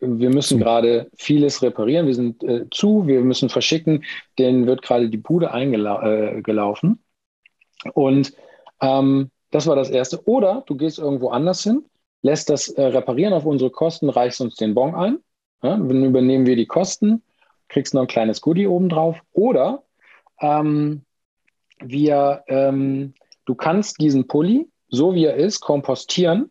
[0.00, 4.04] wir müssen gerade vieles reparieren, wir sind äh, zu, wir müssen verschicken,
[4.38, 7.02] denen wird gerade die Bude eingelaufen.
[7.84, 8.32] Äh, und
[8.80, 10.26] ähm, das war das Erste.
[10.26, 11.84] Oder du gehst irgendwo anders hin,
[12.22, 15.18] lässt das äh, reparieren auf unsere Kosten, reichst uns den Bon ein,
[15.62, 17.22] ja, dann übernehmen wir die Kosten,
[17.68, 19.20] kriegst noch ein kleines Goodie obendrauf.
[19.32, 19.82] Oder
[20.40, 21.02] ähm,
[21.78, 26.50] wir, ähm, du kannst diesen Pulli, so wie er ist, kompostieren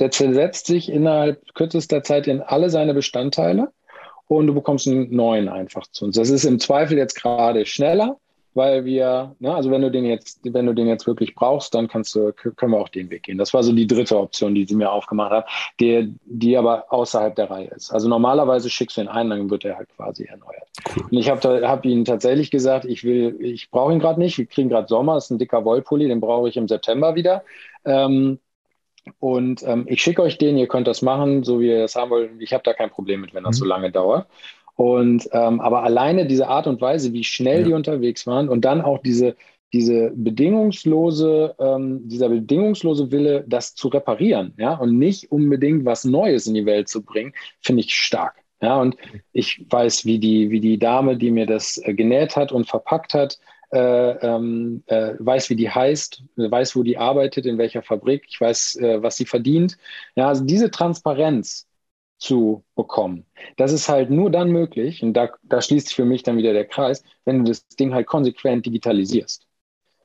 [0.00, 3.72] der zersetzt sich innerhalb kürzester Zeit in alle seine Bestandteile
[4.28, 6.16] und du bekommst einen neuen einfach zu uns.
[6.16, 8.18] Das ist im Zweifel jetzt gerade schneller,
[8.54, 11.88] weil wir, ne, also wenn du den jetzt, wenn du den jetzt wirklich brauchst, dann
[11.88, 13.38] kannst du, können wir auch den Weg gehen.
[13.38, 15.48] Das war so die dritte Option, die sie mir aufgemacht hat,
[15.80, 17.90] die, die aber außerhalb der Reihe ist.
[17.90, 20.68] Also normalerweise schickst du ihn ein, dann wird er halt quasi erneuert.
[20.96, 21.04] Cool.
[21.04, 24.46] Und ich habe hab ihnen tatsächlich gesagt, ich will, ich brauche ihn gerade nicht, wir
[24.46, 27.44] kriegen gerade Sommer, ist ein dicker Wollpulli, den brauche ich im September wieder.
[27.84, 28.38] Ähm,
[29.18, 32.10] und ähm, ich schicke euch den, ihr könnt das machen, so wie ihr das haben
[32.10, 32.30] wollt.
[32.38, 33.60] Ich habe da kein Problem mit, wenn das mhm.
[33.60, 34.26] so lange dauert.
[34.76, 37.66] Und ähm, aber alleine diese Art und Weise, wie schnell ja.
[37.66, 39.34] die unterwegs waren und dann auch diese,
[39.72, 46.46] diese bedingungslose, ähm, dieser bedingungslose Wille, das zu reparieren, ja, und nicht unbedingt was Neues
[46.46, 48.36] in die Welt zu bringen, finde ich stark.
[48.60, 48.96] Ja, und
[49.32, 53.14] ich weiß, wie die, wie die Dame, die mir das äh, genäht hat und verpackt
[53.14, 53.38] hat,
[53.72, 58.40] äh, ähm, äh, weiß, wie die heißt, weiß, wo die arbeitet, in welcher Fabrik, ich
[58.40, 59.76] weiß, äh, was sie verdient.
[60.14, 61.68] Ja, also diese Transparenz,
[62.18, 63.26] zu bekommen.
[63.56, 66.52] Das ist halt nur dann möglich, und da, da schließt sich für mich dann wieder
[66.52, 69.46] der Kreis, wenn du das Ding halt konsequent digitalisierst.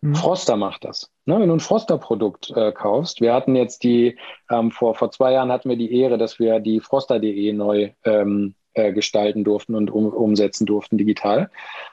[0.01, 0.15] Mhm.
[0.15, 1.11] Froster macht das.
[1.25, 4.17] Ne, wenn du ein Froster-Produkt äh, kaufst, wir hatten jetzt die,
[4.51, 8.53] ähm, vor, vor zwei Jahren hatten wir die Ehre, dass wir die Froster.de neu ähm,
[8.53, 11.49] äh, gestalten durften und um, umsetzen durften digital.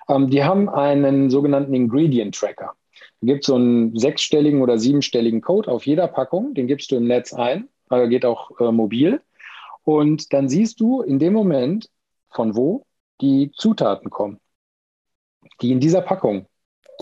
[0.08, 2.74] Ähm, die haben einen sogenannten Ingredient Tracker.
[3.20, 6.96] Da gibt es so einen sechsstelligen oder siebenstelligen Code auf jeder Packung, den gibst du
[6.96, 9.20] im Netz ein, äh, geht auch äh, mobil.
[9.84, 11.90] Und dann siehst du in dem Moment,
[12.30, 12.84] von wo
[13.20, 14.38] die Zutaten kommen,
[15.60, 16.46] die in dieser Packung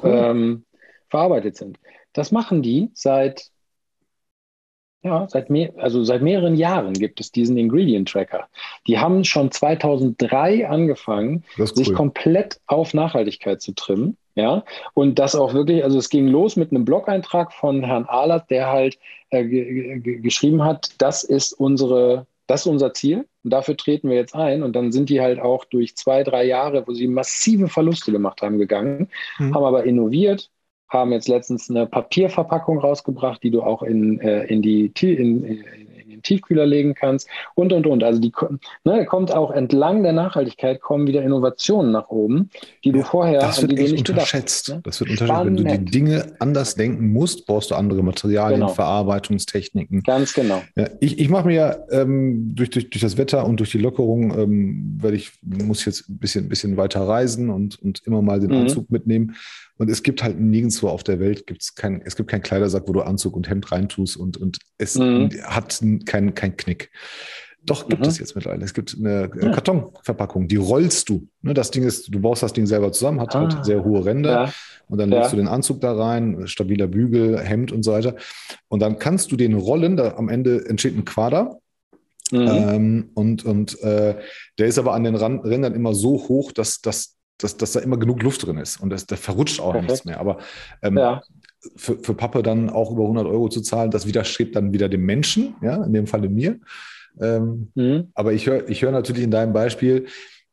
[0.02, 0.10] cool.
[0.12, 0.64] ähm,
[1.08, 1.78] verarbeitet sind.
[2.12, 3.50] Das machen die seit,
[5.02, 8.48] ja, seit, mehr, also seit mehreren Jahren gibt es diesen Ingredient Tracker.
[8.86, 11.66] Die haben schon 2003 angefangen, cool.
[11.68, 14.16] sich komplett auf Nachhaltigkeit zu trimmen.
[14.34, 14.62] Ja,
[14.94, 18.68] und das auch wirklich, also es ging los mit einem Blog-Eintrag von Herrn Ahlert, der
[18.68, 18.96] halt
[19.30, 19.44] äh,
[19.98, 24.62] geschrieben hat, das ist unsere das ist unser Ziel und dafür treten wir jetzt ein.
[24.62, 28.42] Und dann sind die halt auch durch zwei, drei Jahre, wo sie massive Verluste gemacht
[28.42, 29.54] haben, gegangen, mhm.
[29.54, 30.50] haben aber innoviert,
[30.88, 35.64] haben jetzt letztens eine Papierverpackung rausgebracht, die du auch in, äh, in die in, in,
[36.18, 38.02] den Tiefkühler legen kannst und, und, und.
[38.02, 38.32] Also die
[38.84, 42.50] ne, kommt auch entlang der Nachhaltigkeit, kommen wieder Innovationen nach oben,
[42.84, 44.66] die du vorher das wird echt unterschätzt.
[44.66, 44.82] Gedacht, ne?
[44.84, 45.46] Das wird unterschätzt.
[45.46, 48.72] Wenn du die Dinge anders denken musst, brauchst du andere Materialien, genau.
[48.72, 50.02] Verarbeitungstechniken.
[50.02, 50.62] Ganz genau.
[50.76, 54.36] Ja, ich ich mache mir ähm, durch, durch, durch das Wetter und durch die Lockerung,
[54.38, 58.50] ähm, weil ich muss jetzt ein bisschen, bisschen weiter reisen und, und immer mal den
[58.50, 58.62] mhm.
[58.62, 59.34] Anzug mitnehmen.
[59.78, 62.92] Und es gibt halt nirgendwo auf der Welt gibt's kein, es gibt keinen Kleidersack, wo
[62.92, 65.30] du Anzug und Hemd reintust und, und es mhm.
[65.44, 66.90] hat keinen kein Knick.
[67.64, 68.08] Doch, gibt mhm.
[68.08, 68.64] es jetzt mittlerweile.
[68.64, 69.50] Es gibt eine ja.
[69.50, 71.28] Kartonverpackung, die rollst du.
[71.42, 73.56] Ne, das Ding ist, du baust das Ding selber zusammen, hat halt ah.
[73.56, 74.52] halt sehr hohe Ränder ja.
[74.88, 75.30] und dann legst ja.
[75.30, 78.14] du den Anzug da rein, stabiler Bügel, Hemd und so weiter.
[78.68, 81.58] Und dann kannst du den rollen, da am Ende entsteht ein Quader.
[82.30, 82.46] Mhm.
[82.48, 84.16] Ähm, und und äh,
[84.58, 87.96] der ist aber an den Rändern immer so hoch, dass, dass dass, dass da immer
[87.96, 89.90] genug Luft drin ist und das, da verrutscht auch Perfekt.
[89.90, 90.20] nichts mehr.
[90.20, 90.38] Aber
[90.82, 91.22] ähm, ja.
[91.76, 95.04] für, für Pappe dann auch über 100 Euro zu zahlen, das widerstrebt dann wieder dem
[95.04, 96.58] Menschen, ja, in dem Falle mir.
[97.20, 98.08] Ähm, mhm.
[98.14, 100.06] Aber ich höre ich hör natürlich in deinem Beispiel,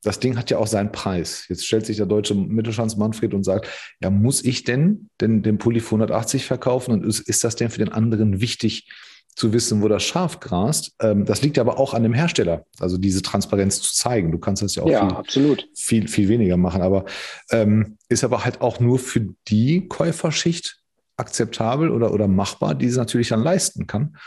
[0.05, 1.45] das Ding hat ja auch seinen Preis.
[1.49, 3.67] Jetzt stellt sich der deutsche Mittelstandsmanfred und sagt,
[3.99, 7.71] ja, muss ich denn den, den Pulli für 180 verkaufen und ist, ist das denn
[7.71, 8.87] für den anderen wichtig?
[9.35, 10.95] Zu wissen, wo das Schaf grast.
[11.01, 14.31] Ähm, das liegt aber auch an dem Hersteller, also diese Transparenz zu zeigen.
[14.31, 17.05] Du kannst das ja auch ja, viel, viel, viel weniger machen, aber
[17.51, 20.79] ähm, ist aber halt auch nur für die Käuferschicht
[21.17, 24.17] akzeptabel oder, oder machbar, die es natürlich dann leisten kann.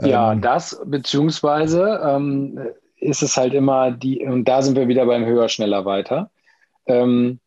[0.00, 2.58] Ja, ähm, das beziehungsweise ähm,
[2.96, 6.30] ist es halt immer die, und da sind wir wieder beim höher, schneller, weiter.
[6.86, 7.40] Ähm,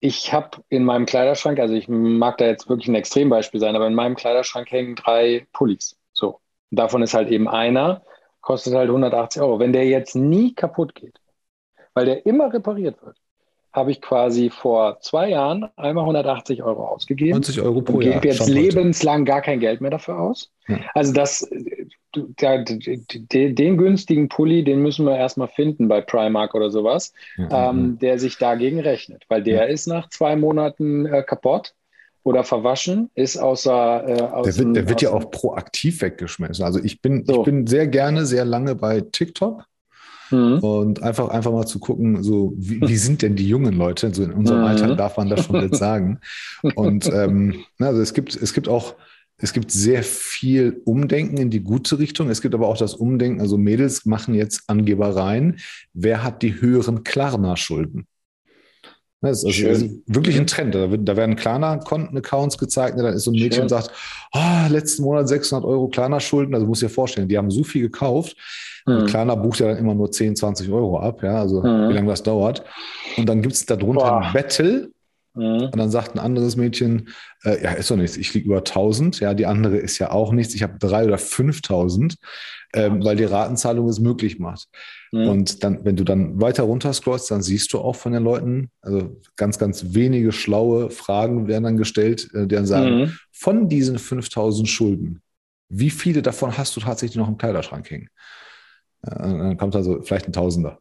[0.00, 3.86] ich habe in meinem Kleiderschrank, also ich mag da jetzt wirklich ein Extrembeispiel sein, aber
[3.86, 5.95] in meinem Kleiderschrank hängen drei Pullis.
[6.70, 8.02] Davon ist halt eben einer,
[8.40, 9.58] kostet halt 180 Euro.
[9.58, 11.20] Wenn der jetzt nie kaputt geht,
[11.94, 13.16] weil der immer repariert wird,
[13.76, 17.32] habe ich quasi vor zwei Jahren einmal 180 Euro ausgegeben.
[17.32, 18.14] 90 Euro pro Jahr.
[18.14, 20.50] Und gebe jetzt lebenslang gar kein Geld mehr dafür aus.
[20.66, 20.78] Ja.
[20.94, 21.46] Also das,
[22.14, 27.70] der, der, den günstigen Pulli, den müssen wir erstmal finden bei Primark oder sowas, ja,
[27.70, 29.72] ähm, der sich dagegen rechnet, weil der ja.
[29.72, 31.74] ist nach zwei Monaten äh, kaputt
[32.26, 34.08] oder verwaschen, ist außer.
[34.08, 36.64] Äh, aus der wird, der wird ja auch proaktiv weggeschmissen.
[36.64, 37.38] Also ich bin, so.
[37.38, 39.64] ich bin sehr gerne, sehr lange bei TikTok.
[40.32, 40.58] Mhm.
[40.58, 44.12] Und einfach, einfach mal zu gucken, so wie, wie, sind denn die jungen Leute?
[44.12, 44.66] So in unserem mhm.
[44.66, 46.18] Alter darf man das schon jetzt sagen.
[46.74, 48.96] Und ähm, also es gibt, es gibt auch,
[49.38, 52.28] es gibt sehr viel Umdenken in die gute Richtung.
[52.28, 55.60] Es gibt aber auch das Umdenken, also Mädels machen jetzt Angebereien.
[55.92, 58.08] Wer hat die höheren Klarna-Schulden?
[59.22, 60.74] Das ist also wirklich ein Trend.
[60.74, 62.98] Da, wird, da werden Klarna-Konten-Accounts gezeigt.
[62.98, 63.90] Dann ist so ein Mädchen und sagt,
[64.32, 66.54] oh, letzten Monat 600 Euro Klarna-Schulden.
[66.54, 68.36] Also muss ich dir vorstellen, die haben so viel gekauft.
[68.86, 69.06] Mhm.
[69.06, 71.22] Klarna bucht ja dann immer nur 10, 20 Euro ab.
[71.22, 71.88] Ja, also mhm.
[71.88, 72.62] wie lange das dauert.
[73.16, 74.20] Und dann gibt es darunter Boah.
[74.20, 74.90] ein Battle.
[75.34, 75.68] Mhm.
[75.72, 77.08] Und dann sagt ein anderes Mädchen,
[77.44, 79.20] äh, ja, ist doch nichts, ich liege über 1000.
[79.20, 82.16] Ja, die andere ist ja auch nichts, ich habe drei oder 5000,
[82.74, 84.68] ähm, weil die Ratenzahlung es möglich macht.
[85.12, 85.28] Mhm.
[85.28, 88.70] Und dann, wenn du dann weiter runter scrollst, dann siehst du auch von den Leuten,
[88.80, 93.18] also ganz, ganz wenige schlaue Fragen werden dann gestellt, äh, die dann sagen, mhm.
[93.32, 95.20] von diesen 5000 Schulden,
[95.68, 98.08] wie viele davon hast du tatsächlich noch im Kleiderschrank hängen?
[99.04, 100.78] Ja, dann kommt also vielleicht ein Tausender.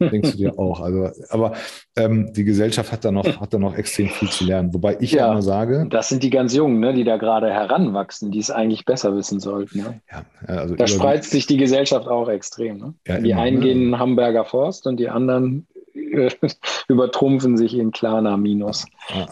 [0.00, 0.80] Denkst du dir auch.
[0.80, 1.52] Also, aber
[1.96, 4.72] ähm, die Gesellschaft hat da noch, hat da noch extrem viel zu lernen.
[4.72, 5.86] Wobei ich ja immer sage.
[5.90, 9.40] Das sind die ganz Jungen, ne, die da gerade heranwachsen, die es eigentlich besser wissen
[9.40, 9.78] sollten.
[9.78, 10.00] Ne?
[10.10, 12.78] Ja, also da spreizt sich die Gesellschaft auch extrem.
[12.78, 12.94] Ne?
[13.06, 13.64] Ja, die immer, einen ne?
[13.64, 15.66] gehen in Hamburger Forst und die anderen
[16.88, 18.86] übertrumpfen sich in Klarna Minus.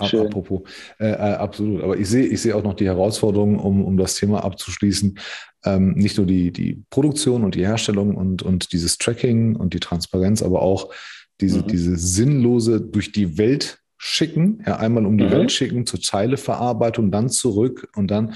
[0.04, 0.26] Schön.
[0.26, 0.62] Apropos,
[0.98, 1.82] äh, äh, absolut.
[1.82, 5.18] Aber ich sehe ich sehe auch noch die Herausforderungen, um, um das Thema abzuschließen.
[5.64, 9.80] Ähm, nicht nur die, die Produktion und die Herstellung und, und dieses Tracking und die
[9.80, 10.92] Transparenz, aber auch
[11.40, 11.66] diese, mhm.
[11.66, 15.30] diese sinnlose durch die Welt schicken, ja, einmal um die mhm.
[15.32, 18.34] Welt schicken, zur Teileverarbeitung, dann zurück und dann,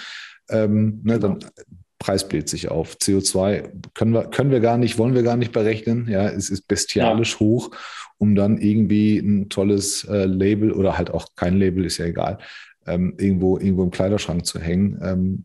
[0.51, 1.39] ähm, ne, dann
[2.03, 2.97] Preis bläht sich auf.
[2.97, 6.09] CO2 können wir, können wir gar nicht, wollen wir gar nicht berechnen.
[6.09, 7.41] Ja, es ist bestialisch ja.
[7.41, 7.70] hoch,
[8.18, 12.39] um dann irgendwie ein tolles äh, Label oder halt auch kein Label, ist ja egal,
[12.87, 14.99] ähm, irgendwo, irgendwo im Kleiderschrank zu hängen.
[15.01, 15.45] Ähm,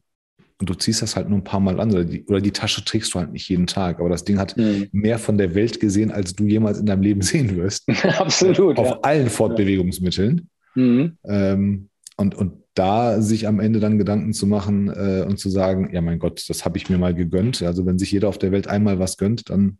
[0.59, 2.83] und du ziehst das halt nur ein paar Mal an oder die, oder die Tasche
[2.83, 3.99] trägst du halt nicht jeden Tag.
[3.99, 4.87] Aber das Ding hat mhm.
[4.91, 7.87] mehr von der Welt gesehen, als du jemals in deinem Leben sehen wirst.
[8.17, 8.77] Absolut.
[8.77, 8.99] Auf ja.
[9.01, 10.49] allen Fortbewegungsmitteln.
[10.75, 11.17] Mhm.
[11.25, 15.93] Ähm, und, und da sich am Ende dann Gedanken zu machen äh, und zu sagen,
[15.93, 17.61] ja mein Gott, das habe ich mir mal gegönnt.
[17.61, 19.77] Also wenn sich jeder auf der Welt einmal was gönnt, dann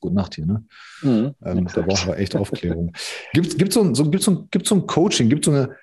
[0.00, 0.46] gute Nacht hier.
[0.46, 0.64] Ne?
[1.02, 2.92] Mhm, ähm, da brauchen wir echt Aufklärung.
[3.32, 5.30] Gibt es so, so, gibt's so, gibt's so ein Coaching?
[5.30, 5.76] Gibt so eine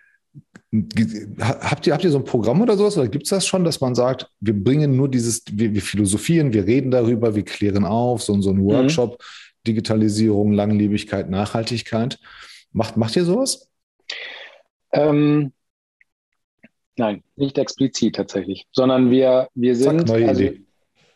[1.39, 2.97] Habt ihr, habt ihr so ein Programm oder sowas?
[2.97, 6.53] Oder gibt es das schon, dass man sagt, wir bringen nur dieses, wir, wir, philosophieren,
[6.53, 8.65] wir reden darüber, wir klären auf, so, so ein mhm.
[8.65, 9.23] Workshop, mhm.
[9.67, 12.19] Digitalisierung, Langlebigkeit, Nachhaltigkeit.
[12.71, 13.67] Macht, macht ihr sowas?
[14.91, 15.53] Ähm,
[16.99, 19.99] Nein, nicht explizit tatsächlich, sondern wir, wir sind.
[19.99, 20.61] Zack, neue also, Idee.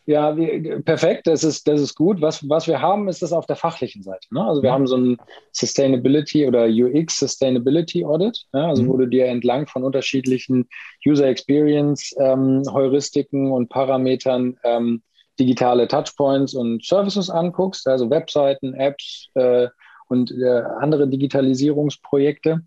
[0.06, 2.20] Ja, wir, perfekt, das ist, das ist gut.
[2.20, 4.26] Was, was wir haben, ist das auf der fachlichen Seite.
[4.30, 4.44] Ne?
[4.44, 4.74] Also wir mhm.
[4.74, 5.16] haben so ein
[5.52, 8.68] Sustainability oder UX Sustainability Audit, ja?
[8.68, 8.88] also mhm.
[8.88, 10.68] wo du dir entlang von unterschiedlichen
[11.06, 15.02] User Experience ähm, Heuristiken und Parametern ähm,
[15.40, 19.68] digitale Touchpoints und Services anguckst, also Webseiten, Apps äh,
[20.08, 22.60] und äh, andere Digitalisierungsprojekte.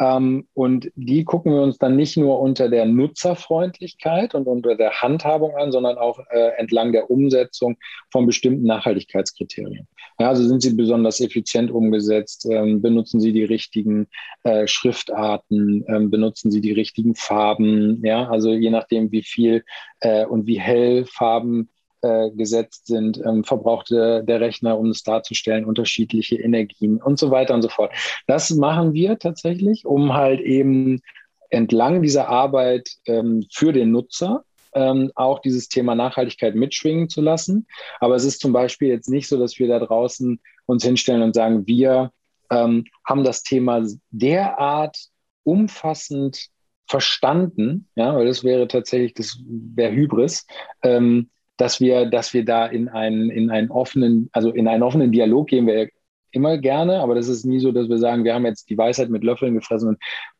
[0.00, 5.02] Ähm, und die gucken wir uns dann nicht nur unter der Nutzerfreundlichkeit und unter der
[5.02, 7.76] Handhabung an, sondern auch äh, entlang der Umsetzung
[8.10, 9.86] von bestimmten Nachhaltigkeitskriterien.
[10.18, 14.06] Ja, also sind sie besonders effizient umgesetzt, ähm, benutzen sie die richtigen
[14.44, 19.64] äh, Schriftarten, ähm, benutzen sie die richtigen Farben, ja, also je nachdem, wie viel
[20.00, 21.68] äh, und wie hell Farben
[22.04, 27.54] äh, gesetzt sind, ähm, verbrauchte der Rechner, um es darzustellen, unterschiedliche Energien und so weiter
[27.54, 27.92] und so fort.
[28.26, 31.00] Das machen wir tatsächlich, um halt eben
[31.48, 34.44] entlang dieser Arbeit ähm, für den Nutzer
[34.74, 37.66] ähm, auch dieses Thema Nachhaltigkeit mitschwingen zu lassen.
[38.00, 41.34] Aber es ist zum Beispiel jetzt nicht so, dass wir da draußen uns hinstellen und
[41.34, 42.10] sagen, wir
[42.50, 44.98] ähm, haben das Thema derart
[45.44, 46.48] umfassend
[46.86, 50.46] verstanden, ja, weil das wäre tatsächlich, das wäre Hybris,
[50.82, 55.12] ähm, dass wir, dass wir da in einen, in einen offenen, also in einen offenen
[55.12, 55.88] Dialog gehen wir
[56.30, 59.08] immer gerne, aber das ist nie so, dass wir sagen, wir haben jetzt die Weisheit
[59.08, 59.96] mit Löffeln gefressen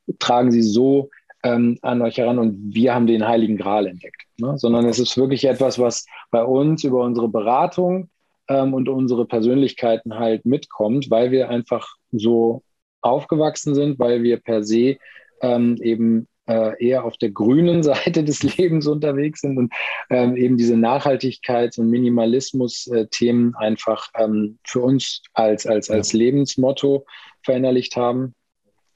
[0.07, 1.11] und tragen sie so
[1.45, 4.23] ähm, an euch heran und wir haben den Heiligen Gral entdeckt.
[4.39, 4.59] Ne?
[4.59, 8.09] Sondern es ist wirklich etwas, was bei uns über unsere Beratung
[8.49, 12.63] ähm, und unsere Persönlichkeiten halt mitkommt, weil wir einfach so
[13.03, 14.97] aufgewachsen sind, weil wir per se
[15.43, 19.73] ähm, eben äh, eher auf der grünen Seite des Lebens unterwegs sind und
[20.11, 27.07] ähm, eben diese Nachhaltigkeits- und Minimalismus-Themen einfach ähm, für uns als, als, als Lebensmotto
[27.43, 28.35] verinnerlicht haben.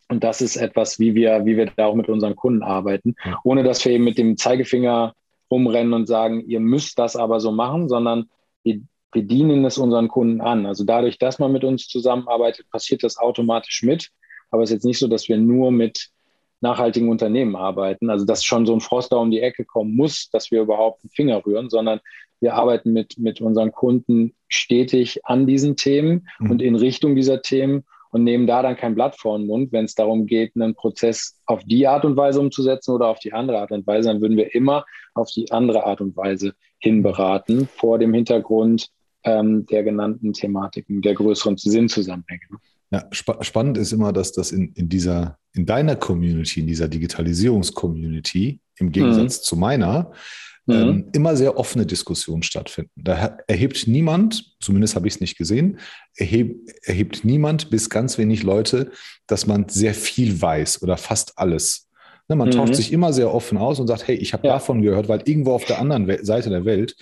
[0.09, 3.63] Und das ist etwas, wie wir, wie wir da auch mit unseren Kunden arbeiten, ohne
[3.63, 5.15] dass wir eben mit dem Zeigefinger
[5.51, 8.31] rumrennen und sagen, ihr müsst das aber so machen, sondern
[8.63, 8.81] wir,
[9.13, 10.65] wir dienen es unseren Kunden an.
[10.65, 14.11] Also dadurch, dass man mit uns zusammenarbeitet, passiert das automatisch mit.
[14.51, 16.11] Aber es ist jetzt nicht so, dass wir nur mit
[16.61, 18.11] nachhaltigen Unternehmen arbeiten.
[18.11, 21.03] Also dass schon so ein Frost da um die Ecke kommen muss, dass wir überhaupt
[21.03, 22.01] einen Finger rühren, sondern
[22.41, 26.51] wir arbeiten mit, mit unseren Kunden stetig an diesen Themen mhm.
[26.51, 29.85] und in Richtung dieser Themen und nehmen da dann kein Blatt vor den Mund, wenn
[29.85, 33.59] es darum geht, einen Prozess auf die Art und Weise umzusetzen oder auf die andere
[33.59, 34.85] Art und Weise, dann würden wir immer
[35.15, 38.89] auf die andere Art und Weise hinberaten, vor dem Hintergrund
[39.25, 42.47] ähm, der genannten Thematiken, der größeren Sinnzusammenhänge.
[42.91, 46.89] Ja, spa spannend ist immer, dass das in, in dieser, in deiner Community, in dieser
[46.89, 49.43] Digitalisierungs-Community, im Gegensatz mhm.
[49.43, 50.13] zu meiner,
[50.67, 50.75] mhm.
[50.75, 52.93] ähm, immer sehr offene Diskussionen stattfinden.
[52.97, 55.79] Da erhebt niemand, zumindest habe ich es nicht gesehen,
[56.17, 58.91] erhebt, erhebt niemand bis ganz wenig Leute,
[59.27, 61.89] dass man sehr viel weiß oder fast alles.
[62.29, 62.53] Ne, man mhm.
[62.53, 64.55] tauscht sich immer sehr offen aus und sagt, hey, ich habe ja.
[64.55, 66.97] davon gehört, weil irgendwo auf der anderen Seite der Welt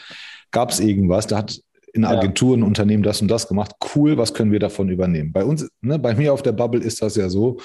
[0.51, 1.61] gab es irgendwas, da hat
[1.93, 2.67] in Agenturen, ja.
[2.67, 3.73] Unternehmen das und das gemacht.
[3.95, 5.33] Cool, was können wir davon übernehmen?
[5.33, 7.59] Bei uns, ne, bei mir auf der Bubble ist das ja so,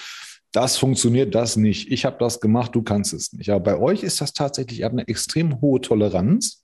[0.52, 1.92] das funktioniert, das nicht.
[1.92, 3.50] Ich habe das gemacht, du kannst es nicht.
[3.50, 6.62] Aber bei euch ist das tatsächlich, ihr habt eine extrem hohe Toleranz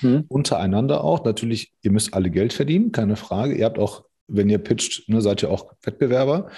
[0.00, 0.24] mhm.
[0.28, 1.24] untereinander auch.
[1.24, 3.54] Natürlich, ihr müsst alle Geld verdienen, keine Frage.
[3.54, 6.50] Ihr habt auch, wenn ihr pitcht, ne, seid ihr auch Wettbewerber.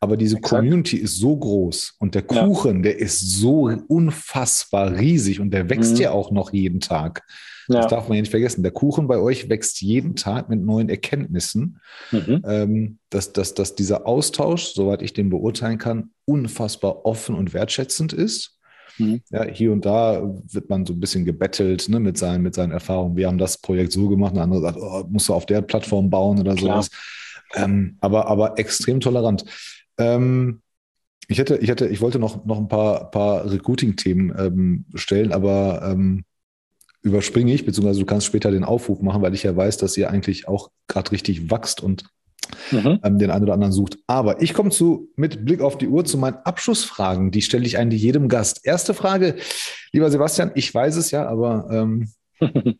[0.00, 0.60] Aber diese Exakt.
[0.60, 2.82] Community ist so groß und der Kuchen, ja.
[2.82, 6.00] der ist so unfassbar riesig und der wächst mhm.
[6.00, 7.22] ja auch noch jeden Tag.
[7.68, 7.80] Ja.
[7.80, 8.62] Das darf man ja nicht vergessen.
[8.62, 11.80] Der Kuchen bei euch wächst jeden Tag mit neuen Erkenntnissen.
[12.10, 12.42] Mhm.
[12.46, 18.12] Ähm, dass, dass, dass dieser Austausch, soweit ich den beurteilen kann, unfassbar offen und wertschätzend
[18.12, 18.53] ist.
[18.98, 19.20] Mhm.
[19.30, 22.72] Ja, hier und da wird man so ein bisschen gebettelt ne, mit, seinen, mit seinen
[22.72, 23.16] Erfahrungen.
[23.16, 26.10] Wir haben das Projekt so gemacht, ein anderer sagt, oh, musst du auf der Plattform
[26.10, 26.82] bauen oder Klar.
[26.82, 26.90] sowas.
[27.54, 29.44] Ähm, aber, aber extrem tolerant.
[29.98, 30.60] Ähm,
[31.28, 35.82] ich hätte, ich hätte, ich wollte noch, noch ein paar, paar Recruiting-Themen ähm, stellen, aber
[35.84, 36.24] ähm,
[37.02, 40.10] überspringe ich, beziehungsweise du kannst später den Aufruf machen, weil ich ja weiß, dass ihr
[40.10, 42.04] eigentlich auch gerade richtig wächst und
[42.70, 43.00] mhm.
[43.02, 43.98] ähm, den einen oder anderen sucht.
[44.06, 47.30] Aber ich komme zu, mit Blick auf die Uhr, zu meinen Abschlussfragen.
[47.30, 48.64] Die stelle ich eigentlich jedem Gast.
[48.64, 49.36] Erste Frage,
[49.92, 52.08] lieber Sebastian, ich weiß es ja, aber ähm,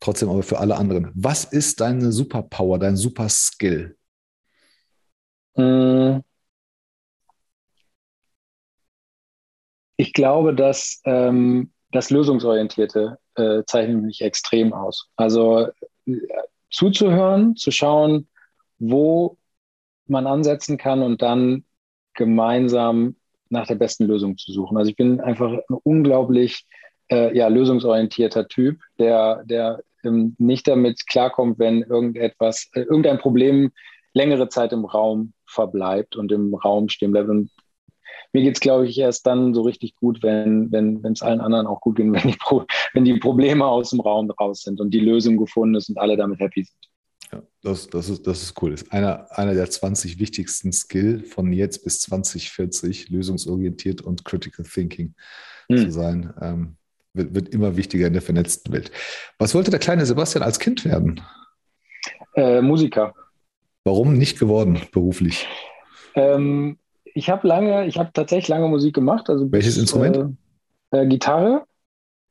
[0.00, 1.10] trotzdem aber für alle anderen.
[1.14, 3.96] Was ist deine Superpower, dein Superskill?
[5.56, 6.22] Hm.
[9.96, 15.08] Ich glaube, dass ähm, das Lösungsorientierte äh, zeichnet mich extrem aus.
[15.16, 15.68] Also
[16.06, 16.16] äh,
[16.70, 18.28] zuzuhören, zu schauen,
[18.78, 19.38] wo
[20.06, 21.64] man ansetzen kann und dann
[22.14, 23.16] gemeinsam
[23.48, 24.76] nach der besten Lösung zu suchen.
[24.76, 26.66] Also ich bin einfach ein unglaublich
[27.10, 33.72] äh, ja, lösungsorientierter Typ, der, der ähm, nicht damit klarkommt, wenn irgendetwas, äh, irgendein Problem
[34.12, 37.28] längere Zeit im Raum verbleibt und im Raum stehen bleibt.
[37.28, 37.50] Und
[38.32, 41.66] mir geht es, glaube ich, erst dann so richtig gut, wenn wenn es allen anderen
[41.66, 42.34] auch gut geht, wenn
[42.94, 46.16] wenn die Probleme aus dem Raum raus sind und die Lösung gefunden ist und alle
[46.16, 46.93] damit happy sind.
[47.34, 48.70] Ja, das, das, ist, das ist cool.
[48.70, 54.64] Das ist einer, einer der 20 wichtigsten Skill von jetzt bis 2040, lösungsorientiert und Critical
[54.64, 55.14] Thinking
[55.68, 55.78] hm.
[55.78, 56.32] zu sein.
[56.40, 56.76] Ähm,
[57.12, 58.90] wird, wird immer wichtiger in der vernetzten Welt.
[59.38, 61.20] Was wollte der kleine Sebastian als Kind werden?
[62.34, 63.14] Äh, Musiker.
[63.84, 65.46] Warum nicht geworden beruflich?
[66.14, 69.28] Ähm, ich habe lange, ich habe tatsächlich lange Musik gemacht.
[69.28, 70.36] Also Welches bis, Instrument?
[70.90, 71.64] Äh, äh, Gitarre,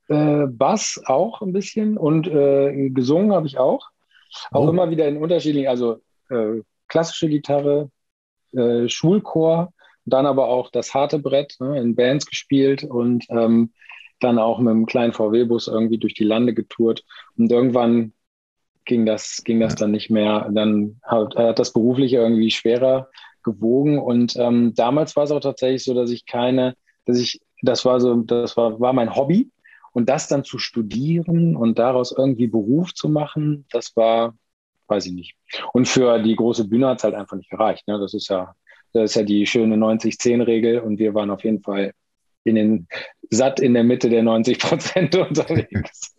[0.07, 3.92] äh, Bass auch ein bisschen und äh, gesungen habe ich auch.
[4.51, 4.69] Auch oh.
[4.69, 7.89] immer wieder in unterschiedlichen, also äh, klassische Gitarre,
[8.53, 9.73] äh, Schulchor,
[10.05, 13.71] dann aber auch das harte Brett ne, in Bands gespielt und ähm,
[14.19, 17.03] dann auch mit einem kleinen VW-Bus irgendwie durch die Lande getourt.
[17.37, 18.13] Und irgendwann
[18.85, 19.79] ging das, ging das ja.
[19.79, 20.49] dann nicht mehr.
[20.51, 23.09] Dann hat, hat das berufliche irgendwie schwerer
[23.43, 23.99] gewogen.
[23.99, 26.75] Und ähm, damals war es auch tatsächlich so, dass ich keine,
[27.05, 29.49] dass ich, das war so, das war, war mein Hobby.
[29.93, 34.35] Und das dann zu studieren und daraus irgendwie Beruf zu machen, das war,
[34.87, 35.35] weiß ich nicht.
[35.71, 37.87] Und für die große Bühne hat es halt einfach nicht gereicht.
[37.87, 37.99] Ne?
[37.99, 38.55] Das ist ja,
[38.91, 41.93] das ist ja die schöne 90-10-Regel und wir waren auf jeden Fall
[42.43, 42.87] in den
[43.29, 46.15] satt in der Mitte der 90 Prozent unterwegs.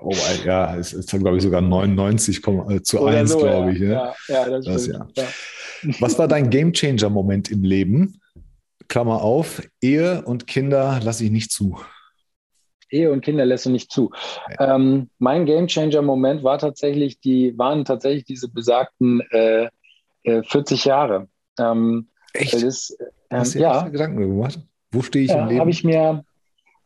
[0.00, 0.14] Oh,
[0.44, 3.80] ja, es ist glaube ich, sogar 99 äh, zu Oder 1, so, glaube ich.
[3.80, 3.90] Ne?
[3.90, 4.86] Ja, ja, das, das.
[4.86, 5.06] Ja.
[6.00, 8.20] Was war dein Gamechanger-Moment im Leben?
[8.88, 11.78] Klammer auf, Ehe und Kinder lasse ich nicht zu.
[12.90, 14.10] Ehe und Kinder lässt du nicht zu.
[14.58, 14.76] Ja.
[14.76, 19.68] Ähm, mein Gamechanger-Moment war tatsächlich die, waren tatsächlich diese besagten äh,
[20.24, 21.28] äh, 40 Jahre.
[21.58, 22.54] Ähm, Echt?
[22.54, 23.88] Das, äh, Hast du dir ja.
[23.88, 24.58] Gedanken gemacht?
[24.90, 25.60] Wo stehe ich ja, im Leben?
[25.60, 26.24] Habe ich mir,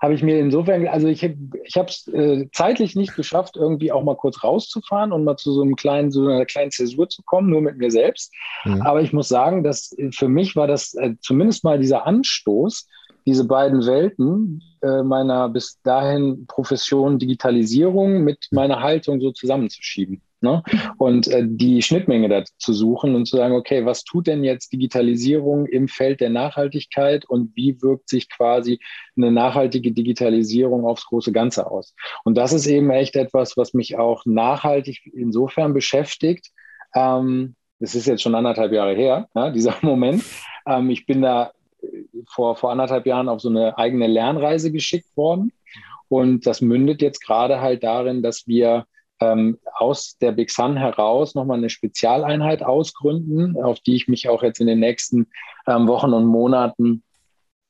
[0.00, 4.02] habe ich mir insofern, also ich, ich habe es äh, zeitlich nicht geschafft, irgendwie auch
[4.02, 7.50] mal kurz rauszufahren und mal zu so einem kleinen, so einer kleinen Zäsur zu kommen,
[7.50, 8.32] nur mit mir selbst.
[8.64, 8.82] Mhm.
[8.82, 12.88] Aber ich muss sagen, dass äh, für mich war das äh, zumindest mal dieser Anstoß,
[13.26, 20.22] diese beiden Welten äh, meiner bis dahin Profession Digitalisierung mit meiner Haltung so zusammenzuschieben.
[20.42, 20.60] Ne?
[20.98, 24.72] Und äh, die Schnittmenge da zu suchen und zu sagen, okay, was tut denn jetzt
[24.72, 28.80] Digitalisierung im Feld der Nachhaltigkeit und wie wirkt sich quasi
[29.16, 31.94] eine nachhaltige Digitalisierung aufs große Ganze aus?
[32.24, 36.48] Und das ist eben echt etwas, was mich auch nachhaltig insofern beschäftigt.
[36.92, 40.24] Ähm, es ist jetzt schon anderthalb Jahre her, ne, dieser Moment.
[40.66, 41.52] Ähm, ich bin da
[42.28, 45.52] vor, vor anderthalb Jahren auf so eine eigene Lernreise geschickt worden.
[46.08, 48.86] Und das mündet jetzt gerade halt darin, dass wir
[49.20, 54.42] ähm, aus der Big Sun heraus nochmal eine Spezialeinheit ausgründen, auf die ich mich auch
[54.42, 55.28] jetzt in den nächsten
[55.66, 57.02] ähm, Wochen und Monaten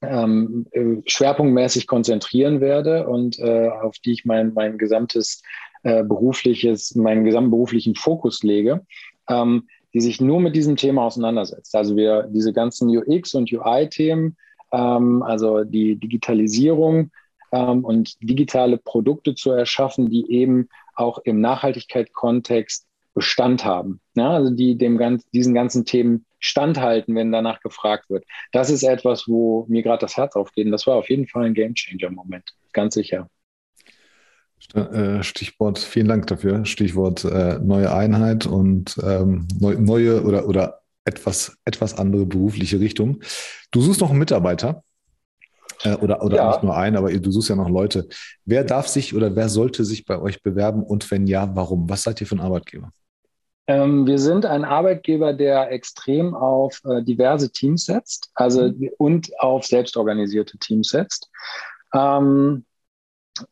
[0.03, 5.43] ähm, äh, schwerpunktmäßig konzentrieren werde und äh, auf die ich mein, mein gesamtes
[5.85, 8.85] äh, berufliches, meinen gesamten beruflichen Fokus lege,
[9.29, 11.75] ähm, die sich nur mit diesem Thema auseinandersetzt.
[11.75, 14.37] Also wir diese ganzen UX und UI-Themen,
[14.73, 17.11] ähm, also die Digitalisierung
[17.53, 24.01] ähm, und digitale Produkte zu erschaffen, die eben auch im Nachhaltigkeitskontext Bestand haben.
[24.15, 28.25] Ja, also die dem ganz, diesen ganzen Themen standhalten, wenn danach gefragt wird.
[28.53, 30.67] Das ist etwas, wo mir gerade das Herz aufgeht.
[30.67, 33.29] Und das war auf jeden Fall ein Gamechanger-Moment, ganz sicher.
[34.75, 36.65] Äh, Stichwort, vielen Dank dafür.
[36.65, 43.21] Stichwort äh, neue Einheit und ähm, neu, neue oder, oder etwas, etwas andere berufliche Richtung.
[43.71, 44.83] Du suchst noch einen Mitarbeiter.
[45.83, 46.51] Äh, oder oder ja.
[46.51, 48.09] nicht nur einen, aber du suchst ja noch Leute.
[48.45, 51.89] Wer darf sich oder wer sollte sich bei euch bewerben und wenn ja, warum?
[51.91, 52.91] Was seid ihr für ein Arbeitgeber?
[53.67, 58.91] Ähm, wir sind ein Arbeitgeber, der extrem auf äh, diverse Teams setzt, also mhm.
[58.99, 61.31] und auf selbstorganisierte Teams setzt.
[61.95, 62.65] Ähm,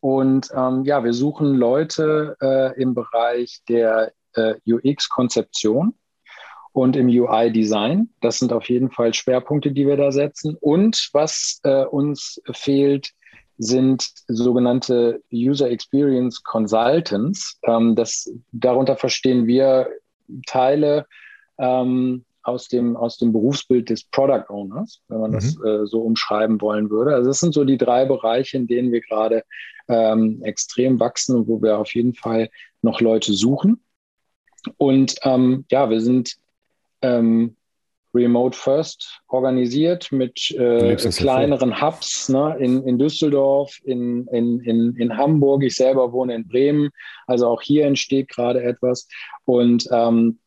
[0.00, 5.94] und ähm, ja, wir suchen Leute äh, im Bereich der äh, UX-Konzeption
[6.72, 8.10] und im UI-Design.
[8.20, 10.56] Das sind auf jeden Fall Schwerpunkte, die wir da setzen.
[10.60, 13.10] Und was äh, uns fehlt,
[13.58, 17.58] sind sogenannte User Experience Consultants.
[17.64, 19.90] Ähm, das, darunter verstehen wir
[20.46, 21.06] Teile
[21.58, 25.34] ähm, aus, dem, aus dem Berufsbild des Product Owners, wenn man mhm.
[25.34, 27.14] das äh, so umschreiben wollen würde.
[27.14, 29.44] Also das sind so die drei Bereiche, in denen wir gerade
[29.88, 32.48] ähm, extrem wachsen und wo wir auf jeden Fall
[32.82, 33.82] noch Leute suchen.
[34.76, 36.36] Und ähm, ja, wir sind
[37.02, 37.56] ähm,
[38.12, 45.16] Remote First organisiert mit äh, kleineren Hubs ne, in, in Düsseldorf, in, in, in, in
[45.16, 45.62] Hamburg.
[45.62, 46.90] Ich selber wohne in Bremen.
[47.26, 49.06] Also auch hier entsteht gerade etwas.
[49.44, 50.40] Und ähm,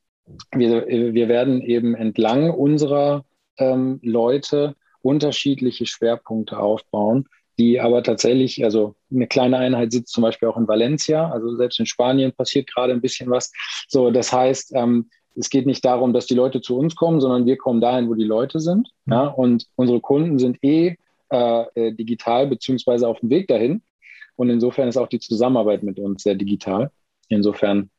[0.51, 3.25] wir, wir werden eben entlang unserer
[3.57, 7.27] ähm, Leute unterschiedliche Schwerpunkte aufbauen,
[7.59, 11.79] die aber tatsächlich, also eine kleine Einheit sitzt zum Beispiel auch in Valencia, also selbst
[11.79, 13.51] in Spanien passiert gerade ein bisschen was.
[13.87, 17.45] So, das heißt, ähm, es geht nicht darum, dass die Leute zu uns kommen, sondern
[17.45, 18.89] wir kommen dahin, wo die Leute sind.
[19.05, 20.95] Ja, und unsere Kunden sind eh
[21.31, 23.81] äh, äh, digital beziehungsweise auf dem Weg dahin.
[24.35, 26.91] Und insofern ist auch die Zusammenarbeit mit uns sehr digital.
[27.29, 27.89] Insofern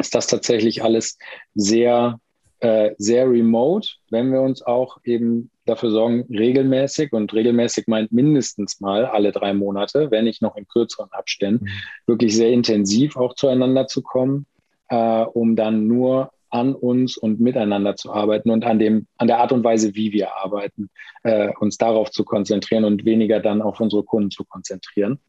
[0.00, 1.18] ist das tatsächlich alles
[1.54, 2.18] sehr,
[2.60, 8.80] äh, sehr remote, wenn wir uns auch eben dafür sorgen, regelmäßig, und regelmäßig meint mindestens
[8.80, 11.70] mal alle drei Monate, wenn nicht noch in kürzeren Abständen, mhm.
[12.06, 14.46] wirklich sehr intensiv auch zueinander zu kommen,
[14.88, 19.38] äh, um dann nur an uns und miteinander zu arbeiten und an dem, an der
[19.38, 20.90] Art und Weise, wie wir arbeiten,
[21.22, 25.20] äh, uns darauf zu konzentrieren und weniger dann auf unsere Kunden zu konzentrieren.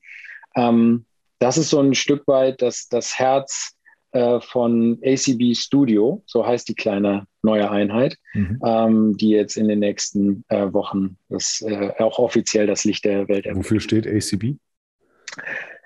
[0.55, 1.05] Ähm,
[1.37, 3.77] das ist so ein Stück weit das, das Herz
[4.11, 8.59] äh, von ACB Studio, so heißt die kleine neue Einheit, mhm.
[8.65, 13.27] ähm, die jetzt in den nächsten äh, Wochen das, äh, auch offiziell das Licht der
[13.27, 13.63] Welt erwähnt.
[13.63, 14.57] Wofür steht ACB?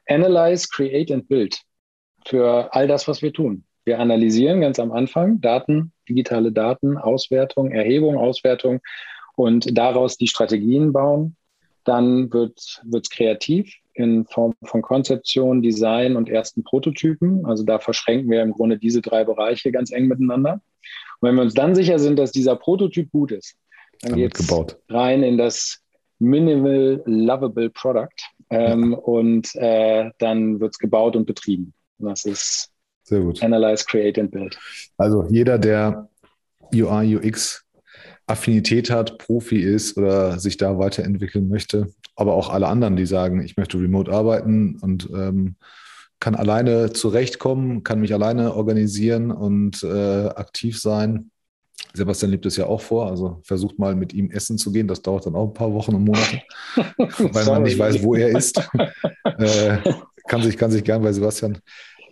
[0.08, 1.62] Analyze, Create and Build.
[2.26, 3.64] Für all das, was wir tun.
[3.86, 8.82] Wir analysieren ganz am Anfang Daten, digitale Daten, Auswertung, Erhebung, Auswertung
[9.36, 11.36] und daraus die Strategien bauen.
[11.84, 17.46] Dann wird es kreativ in Form von Konzeption, Design und ersten Prototypen.
[17.46, 20.62] Also da verschränken wir im Grunde diese drei Bereiche ganz eng miteinander.
[21.20, 23.56] Und wenn wir uns dann sicher sind, dass dieser Prototyp gut ist,
[24.02, 24.54] dann geht es
[24.90, 25.82] rein in das
[26.20, 28.08] Minimal Lovable Product
[28.50, 28.98] ähm, ja.
[28.98, 31.74] und äh, dann wird es gebaut und betrieben.
[31.98, 32.72] Das ist
[33.04, 33.42] sehr gut.
[33.44, 34.58] Analyze, Create and Build.
[34.98, 36.10] Also jeder, der
[36.74, 37.65] UI, UX
[38.28, 43.42] Affinität hat, Profi ist oder sich da weiterentwickeln möchte, aber auch alle anderen, die sagen,
[43.42, 45.56] ich möchte remote arbeiten und ähm,
[46.20, 51.30] kann alleine zurechtkommen, kann mich alleine organisieren und äh, aktiv sein.
[51.94, 54.88] Sebastian liebt es ja auch vor, also versucht mal mit ihm essen zu gehen.
[54.88, 56.42] Das dauert dann auch ein paar Wochen und Monate,
[56.76, 58.58] weil man nicht weiß, wo er ist.
[59.24, 59.78] äh,
[60.28, 61.60] kann sich, kann sich gern bei Sebastian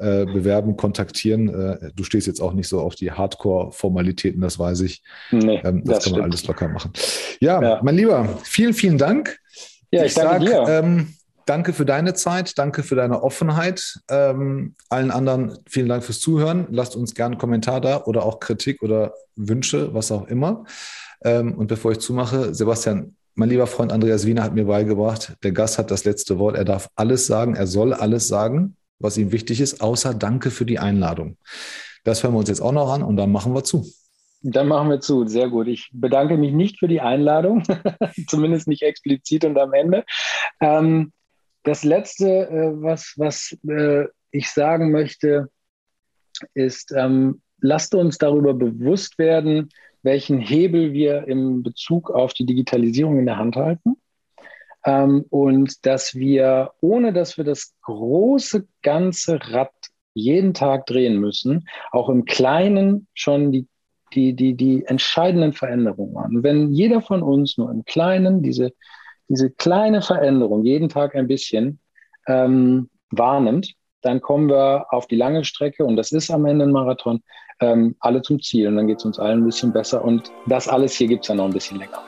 [0.03, 1.47] äh, bewerben, kontaktieren.
[1.47, 5.01] Äh, du stehst jetzt auch nicht so auf die Hardcore-Formalitäten, das weiß ich.
[5.31, 6.91] Nee, ähm, das, das, kann man alles locker machen.
[7.39, 9.39] Ja, ja, mein Lieber, vielen, vielen Dank.
[9.91, 10.73] Ja, ich, ich danke sag, dir.
[10.73, 11.13] Ähm,
[11.45, 13.99] danke für deine Zeit, danke für deine Offenheit.
[14.09, 16.67] Ähm, allen anderen vielen Dank fürs Zuhören.
[16.69, 20.65] Lasst uns gerne einen Kommentar da oder auch Kritik oder Wünsche, was auch immer.
[21.23, 25.53] Ähm, und bevor ich zumache, Sebastian, mein lieber Freund Andreas Wiener hat mir beigebracht, der
[25.53, 26.55] Gast hat das letzte Wort.
[26.55, 30.65] Er darf alles sagen, er soll alles sagen was ihm wichtig ist, außer Danke für
[30.65, 31.37] die Einladung.
[32.03, 33.85] Das hören wir uns jetzt auch noch an und dann machen wir zu.
[34.41, 35.25] Dann machen wir zu.
[35.25, 35.67] Sehr gut.
[35.67, 37.63] Ich bedanke mich nicht für die Einladung,
[38.27, 40.03] zumindest nicht explizit und am Ende.
[40.59, 41.13] Ähm,
[41.63, 45.49] das Letzte, äh, was, was äh, ich sagen möchte,
[46.53, 49.69] ist, ähm, lasst uns darüber bewusst werden,
[50.01, 53.95] welchen Hebel wir im Bezug auf die Digitalisierung in der Hand halten.
[54.85, 59.71] Ähm, und dass wir, ohne dass wir das große ganze Rad
[60.13, 63.67] jeden Tag drehen müssen, auch im Kleinen schon die,
[64.13, 66.43] die, die, die entscheidenden Veränderungen machen.
[66.43, 68.73] Wenn jeder von uns nur im Kleinen diese,
[69.27, 71.79] diese kleine Veränderung jeden Tag ein bisschen
[72.27, 76.71] ähm, wahrnimmt, dann kommen wir auf die lange Strecke und das ist am Ende ein
[76.71, 77.23] Marathon,
[77.59, 80.67] ähm, alle zum Ziel und dann geht es uns allen ein bisschen besser und das
[80.67, 82.03] alles hier gibt es dann noch ein bisschen länger.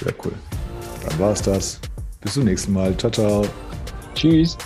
[0.00, 0.32] Sehr cool.
[1.08, 1.80] Dann war es das.
[2.20, 2.96] Bis zum nächsten Mal.
[2.96, 3.46] Ciao, ciao.
[4.14, 4.56] Tschüss.